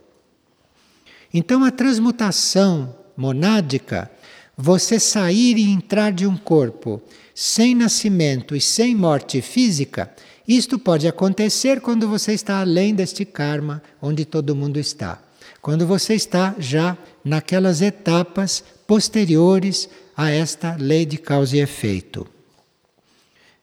Então 1.35 1.64
a 1.64 1.70
transmutação 1.73 2.94
monádica, 3.16 4.10
você 4.57 5.00
sair 5.00 5.57
e 5.57 5.71
entrar 5.71 6.13
de 6.13 6.27
um 6.27 6.37
corpo 6.37 7.03
sem 7.35 7.75
nascimento 7.75 8.55
e 8.55 8.61
sem 8.61 8.94
morte 8.94 9.40
física, 9.40 10.13
isto 10.46 10.79
pode 10.79 11.09
acontecer 11.09 11.81
quando 11.81 12.09
você 12.09 12.33
está 12.33 12.61
além 12.61 12.94
deste 12.94 13.25
karma 13.25 13.83
onde 14.00 14.25
todo 14.25 14.57
mundo 14.57 14.79
está. 14.79 15.23
Quando 15.61 15.87
você 15.87 16.15
está 16.15 16.55
já 16.59 16.98
naquelas 17.25 17.81
etapas 17.81 18.63
posteriores 18.87 19.88
a 20.17 20.31
esta 20.31 20.77
lei 20.79 21.07
de 21.07 21.19
causa 21.19 21.57
e 21.57 21.61
efeito. 21.61 22.27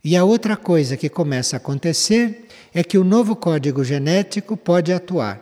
E 0.04 0.16
a 0.16 0.24
outra 0.24 0.56
coisa 0.56 0.96
que 0.96 1.10
começa 1.10 1.56
a 1.56 1.58
acontecer 1.58 2.48
é 2.74 2.84
que 2.84 2.98
o 2.98 3.04
novo 3.04 3.36
código 3.36 3.84
genético 3.84 4.56
pode 4.56 4.94
atuar. 4.94 5.42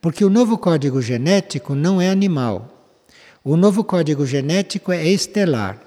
Porque 0.00 0.24
o 0.24 0.30
novo 0.30 0.56
código 0.56 1.02
genético 1.02 1.74
não 1.74 2.00
é 2.00 2.08
animal. 2.08 2.73
O 3.46 3.58
novo 3.58 3.84
código 3.84 4.24
genético 4.24 4.90
é 4.90 5.06
estelar. 5.06 5.78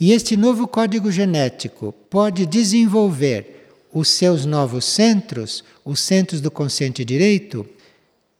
E 0.00 0.10
este 0.12 0.36
novo 0.36 0.66
código 0.66 1.12
genético 1.12 1.92
pode 2.10 2.44
desenvolver 2.44 3.68
os 3.94 4.08
seus 4.08 4.44
novos 4.44 4.84
centros, 4.84 5.62
os 5.84 6.00
centros 6.00 6.40
do 6.40 6.50
consciente 6.50 7.04
direito, 7.04 7.64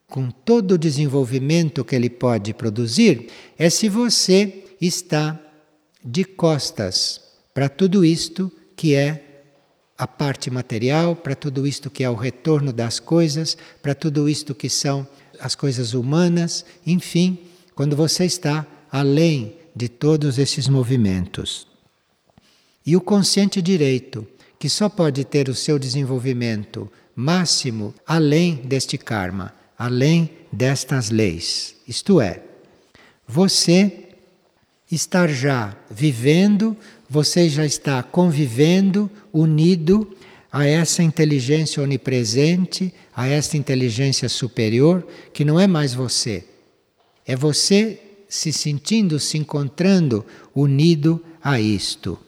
com 0.09 0.29
todo 0.29 0.73
o 0.73 0.79
desenvolvimento 0.79 1.85
que 1.85 1.95
ele 1.95 2.11
pode 2.11 2.53
produzir, 2.53 3.29
é 3.57 3.71
se 3.71 3.89
você 3.89 4.65
está 4.81 5.39
de 6.05 6.25
costas 6.25 7.21
para 7.55 7.69
tudo 7.69 8.05
isto 8.05 8.51
que 8.75 8.95
é 8.95 9.25
a 9.97 10.07
parte 10.07 10.51
material, 10.51 11.15
para 11.15 11.37
tudo 11.37 11.65
isto 11.65 11.91
que 11.91 12.03
é 12.03 12.11
o 12.11 12.15
retorno 12.15 12.73
das 12.73 12.99
coisas, 12.99 13.57
para 13.81 13.95
tudo 13.95 14.29
isto 14.29 14.53
que 14.53 14.69
são 14.69 15.07
as 15.39 15.55
coisas 15.55 15.95
humanas, 15.95 16.65
enfim, 16.85 17.39
quando 17.79 17.95
você 17.95 18.25
está 18.25 18.67
além 18.91 19.55
de 19.73 19.89
todos 19.89 20.37
esses 20.37 20.67
movimentos. 20.67 21.65
E 22.85 22.97
o 22.97 23.01
consciente 23.01 23.63
direito, 23.63 24.27
que 24.59 24.69
só 24.69 24.89
pode 24.89 25.25
ter 25.25 25.49
o 25.49 25.55
seu 25.55 25.79
desenvolvimento 25.79 26.91
máximo 27.15 27.95
além 28.05 28.57
deste 28.57 28.99
karma, 28.99 29.55
além 29.79 30.29
destas 30.51 31.11
leis. 31.11 31.77
Isto 31.87 32.21
é, 32.21 32.43
você 33.29 34.09
estar 34.91 35.29
já 35.29 35.77
vivendo, 35.89 36.77
você 37.09 37.49
já 37.49 37.65
está 37.65 38.03
convivendo, 38.03 39.09
unido 39.33 40.17
a 40.51 40.67
essa 40.67 41.01
inteligência 41.01 41.81
onipresente, 41.81 42.93
a 43.15 43.29
esta 43.29 43.57
inteligência 43.57 44.29
superior, 44.29 45.07
que 45.33 45.45
não 45.45 45.61
é 45.61 45.69
mais 45.69 45.95
você. 45.95 46.45
É 47.29 47.37
você 47.37 48.01
se 48.27 48.53
sentindo, 48.53 49.21
se 49.21 49.37
encontrando 49.37 50.25
unido 50.55 51.23
a 51.43 51.61
isto. 51.61 52.19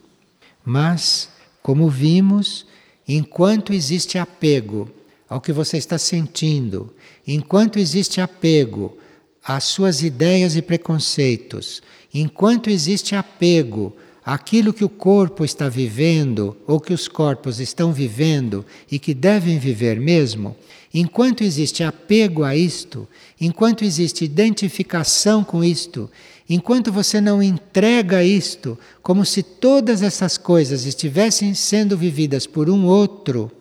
Mas, 0.63 1.27
como 1.63 1.89
vimos, 1.89 2.67
enquanto 3.07 3.73
existe 3.73 4.19
apego 4.19 4.87
ao 5.27 5.41
que 5.41 5.51
você 5.51 5.77
está 5.77 5.97
sentindo, 5.97 6.93
enquanto 7.25 7.79
existe 7.79 8.21
apego 8.21 8.95
às 9.43 9.63
suas 9.63 10.03
ideias 10.03 10.55
e 10.55 10.61
preconceitos, 10.61 11.81
enquanto 12.13 12.69
existe 12.69 13.15
apego 13.15 13.95
àquilo 14.25 14.73
que 14.73 14.83
o 14.83 14.89
corpo 14.89 15.43
está 15.43 15.67
vivendo 15.67 16.55
ou 16.67 16.79
que 16.79 16.93
os 16.93 17.07
corpos 17.07 17.59
estão 17.59 17.91
vivendo 17.91 18.65
e 18.91 18.99
que 18.99 19.13
devem 19.13 19.57
viver 19.57 19.99
mesmo, 19.99 20.55
enquanto 20.93 21.43
existe 21.43 21.83
apego 21.83 22.43
a 22.43 22.55
isto, 22.55 23.07
enquanto 23.39 23.83
existe 23.83 24.23
identificação 24.23 25.43
com 25.43 25.63
isto, 25.63 26.09
enquanto 26.47 26.91
você 26.91 27.19
não 27.19 27.41
entrega 27.41 28.23
isto 28.23 28.77
como 29.01 29.25
se 29.25 29.41
todas 29.41 30.01
essas 30.01 30.37
coisas 30.37 30.85
estivessem 30.85 31.53
sendo 31.53 31.97
vividas 31.97 32.45
por 32.45 32.69
um 32.69 32.85
outro, 32.85 33.51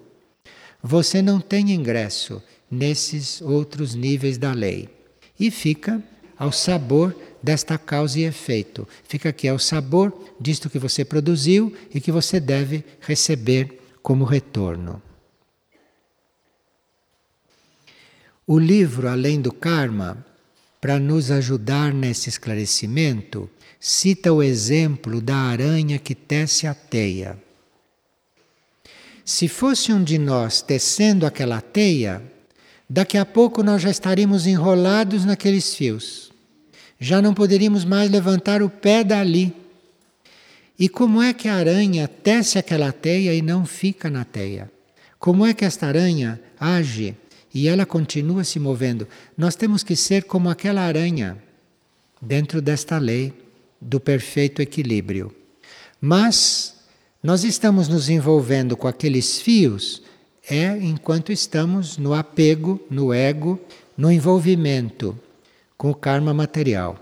você 0.82 1.22
não 1.22 1.40
tem 1.40 1.70
ingresso 1.70 2.42
nesses 2.70 3.40
outros 3.40 3.94
níveis 3.94 4.38
da 4.38 4.52
lei. 4.52 4.88
E 5.38 5.50
fica 5.50 6.02
ao 6.38 6.52
sabor 6.52 7.14
desta 7.42 7.78
causa 7.78 8.18
e 8.18 8.24
efeito. 8.24 8.86
Fica 9.04 9.30
aqui 9.30 9.48
ao 9.48 9.58
sabor 9.58 10.34
disto 10.40 10.68
que 10.68 10.78
você 10.78 11.04
produziu 11.04 11.74
e 11.94 12.00
que 12.00 12.12
você 12.12 12.38
deve 12.38 12.84
receber 13.00 13.80
como 14.02 14.24
retorno. 14.24 15.02
O 18.46 18.58
livro 18.58 19.08
Além 19.08 19.40
do 19.40 19.52
Karma, 19.52 20.24
para 20.80 20.98
nos 20.98 21.30
ajudar 21.30 21.92
nesse 21.92 22.28
esclarecimento, 22.28 23.48
cita 23.78 24.32
o 24.32 24.42
exemplo 24.42 25.20
da 25.20 25.36
aranha 25.36 25.98
que 25.98 26.14
tece 26.14 26.66
a 26.66 26.74
teia. 26.74 27.38
Se 29.24 29.46
fosse 29.46 29.92
um 29.92 30.02
de 30.02 30.18
nós 30.18 30.60
tecendo 30.60 31.24
aquela 31.24 31.60
teia, 31.60 32.22
daqui 32.88 33.16
a 33.16 33.24
pouco 33.24 33.62
nós 33.62 33.82
já 33.82 33.90
estaríamos 33.90 34.46
enrolados 34.46 35.24
naqueles 35.24 35.74
fios 35.74 36.29
já 37.00 37.22
não 37.22 37.32
poderíamos 37.32 37.82
mais 37.82 38.10
levantar 38.10 38.62
o 38.62 38.68
pé 38.68 39.02
dali. 39.02 39.54
E 40.78 40.86
como 40.86 41.22
é 41.22 41.32
que 41.32 41.48
a 41.48 41.54
aranha 41.54 42.06
tece 42.06 42.58
aquela 42.58 42.92
teia 42.92 43.34
e 43.34 43.40
não 43.40 43.64
fica 43.64 44.10
na 44.10 44.24
teia? 44.24 44.70
Como 45.18 45.46
é 45.46 45.54
que 45.54 45.64
esta 45.64 45.86
aranha 45.86 46.38
age 46.58 47.16
e 47.54 47.68
ela 47.68 47.86
continua 47.86 48.44
se 48.44 48.58
movendo? 48.58 49.08
Nós 49.36 49.56
temos 49.56 49.82
que 49.82 49.96
ser 49.96 50.24
como 50.24 50.50
aquela 50.50 50.82
aranha 50.82 51.38
dentro 52.20 52.60
desta 52.60 52.98
lei 52.98 53.32
do 53.80 53.98
perfeito 53.98 54.60
equilíbrio. 54.60 55.34
Mas 56.00 56.76
nós 57.22 57.44
estamos 57.44 57.88
nos 57.88 58.10
envolvendo 58.10 58.76
com 58.76 58.86
aqueles 58.86 59.40
fios 59.40 60.02
é 60.48 60.76
enquanto 60.78 61.30
estamos 61.32 61.96
no 61.96 62.12
apego, 62.12 62.80
no 62.90 63.12
ego, 63.12 63.60
no 63.96 64.10
envolvimento 64.10 65.18
com 65.80 65.90
o 65.90 65.94
karma 65.94 66.34
material. 66.34 66.94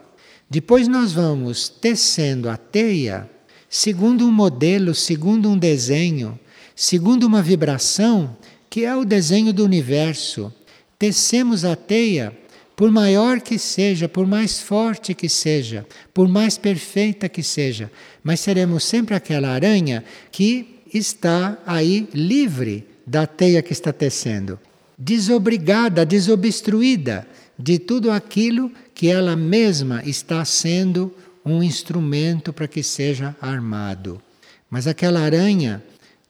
Depois 0.49 0.87
nós 0.87 1.12
vamos 1.12 1.68
tecendo 1.68 2.49
a 2.49 2.57
teia 2.57 3.29
segundo 3.68 4.24
um 4.24 4.31
modelo, 4.31 4.95
segundo 4.95 5.51
um 5.51 5.59
desenho, 5.59 6.39
segundo 6.76 7.24
uma 7.24 7.43
vibração 7.43 8.37
que 8.70 8.85
é 8.85 8.95
o 8.95 9.05
desenho 9.05 9.53
do 9.53 9.64
universo. 9.64 10.55
Tecemos 10.97 11.64
a 11.64 11.74
teia 11.74 12.33
por 12.76 12.89
maior 12.93 13.41
que 13.41 13.59
seja, 13.59 14.09
por 14.09 14.29
mais 14.29 14.61
forte 14.61 15.12
que 15.12 15.29
seja, 15.29 15.85
por 16.14 16.29
mais 16.29 16.57
perfeita 16.57 17.29
que 17.29 17.43
seja, 17.43 17.91
mas 18.22 18.39
seremos 18.39 18.85
sempre 18.85 19.16
aquela 19.16 19.49
aranha 19.49 20.05
que 20.31 20.79
está 20.95 21.59
aí 21.66 22.09
livre 22.14 22.87
da 23.05 23.26
teia 23.26 23.61
que 23.61 23.72
está 23.72 23.93
tecendo, 23.93 24.57
desobrigada, 24.97 26.07
desobstruída 26.07 27.26
de 27.59 27.79
tudo 27.79 28.11
aquilo 28.11 28.71
que 28.95 29.09
ela 29.09 29.35
mesma 29.35 30.03
está 30.05 30.45
sendo 30.45 31.13
um 31.45 31.63
instrumento 31.63 32.53
para 32.53 32.69
que 32.69 32.83
seja 32.83 33.35
armado. 33.41 34.23
Mas 34.71 34.87
aquela 34.87 35.21
aranha 35.21 35.83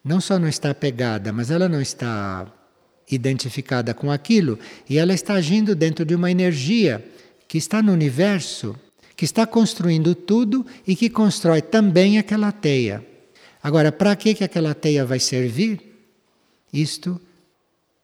não 0.03 0.21
só 0.21 0.39
não 0.39 0.49
está 0.49 0.75
pegada, 0.75 1.33
mas 1.33 1.51
ela 1.51 1.69
não 1.69 1.83
está 1.83 2.47
identificada 3.11 3.93
com 3.93 4.11
aquilo 4.11 4.59
e 4.89 4.97
ela 4.97 5.13
está 5.13 5.35
agindo 5.35 5.75
dentro 5.75 6.05
de 6.05 6.15
uma 6.15 6.31
energia 6.31 7.05
que 7.47 7.59
está 7.59 7.83
no 7.83 7.93
universo, 7.93 8.77
que 9.17 9.25
está 9.25 9.47
construindo 9.47 10.15
tudo 10.15 10.65
e 10.87 10.95
que 10.95 11.11
constrói 11.11 11.61
também 11.61 12.19
aquela 12.19 12.53
teia. 12.53 13.05
Agora, 13.63 13.91
para 13.91 14.15
que, 14.15 14.35
que 14.35 14.45
aquela 14.45 14.75
teia 14.75 15.05
vai 15.05 15.19
servir? 15.19 15.81
Isto, 16.73 17.21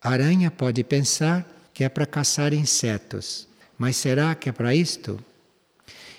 a 0.01 0.09
aranha 0.09 0.51
pode 0.51 0.83
pensar 0.83 1.54
que 1.75 1.83
é 1.83 1.89
para 1.89 2.05
caçar 2.05 2.53
insetos. 2.53 3.49
Mas 3.77 3.97
será 3.97 4.33
que 4.33 4.47
é 4.47 4.51
para 4.53 4.73
isto? 4.73 5.19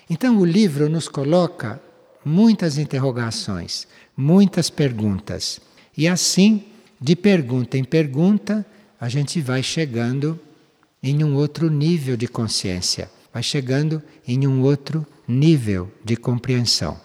Então 0.07 0.37
o 0.37 0.45
livro 0.45 0.87
nos 0.87 1.09
coloca 1.09 1.81
muitas 2.23 2.77
interrogações, 2.77 3.87
muitas 4.15 4.69
perguntas. 4.69 5.59
E 5.97 6.07
assim, 6.07 6.63
de 7.01 7.15
pergunta 7.15 7.75
em 7.75 7.83
pergunta, 7.83 8.63
a 9.01 9.09
gente 9.09 9.41
vai 9.41 9.63
chegando 9.63 10.39
em 11.01 11.23
um 11.23 11.33
outro 11.33 11.71
nível 11.71 12.15
de 12.15 12.27
consciência, 12.27 13.09
vai 13.33 13.41
chegando 13.41 14.01
em 14.27 14.47
um 14.47 14.61
outro 14.61 15.05
nível 15.27 15.91
de 16.05 16.15
compreensão. 16.15 17.01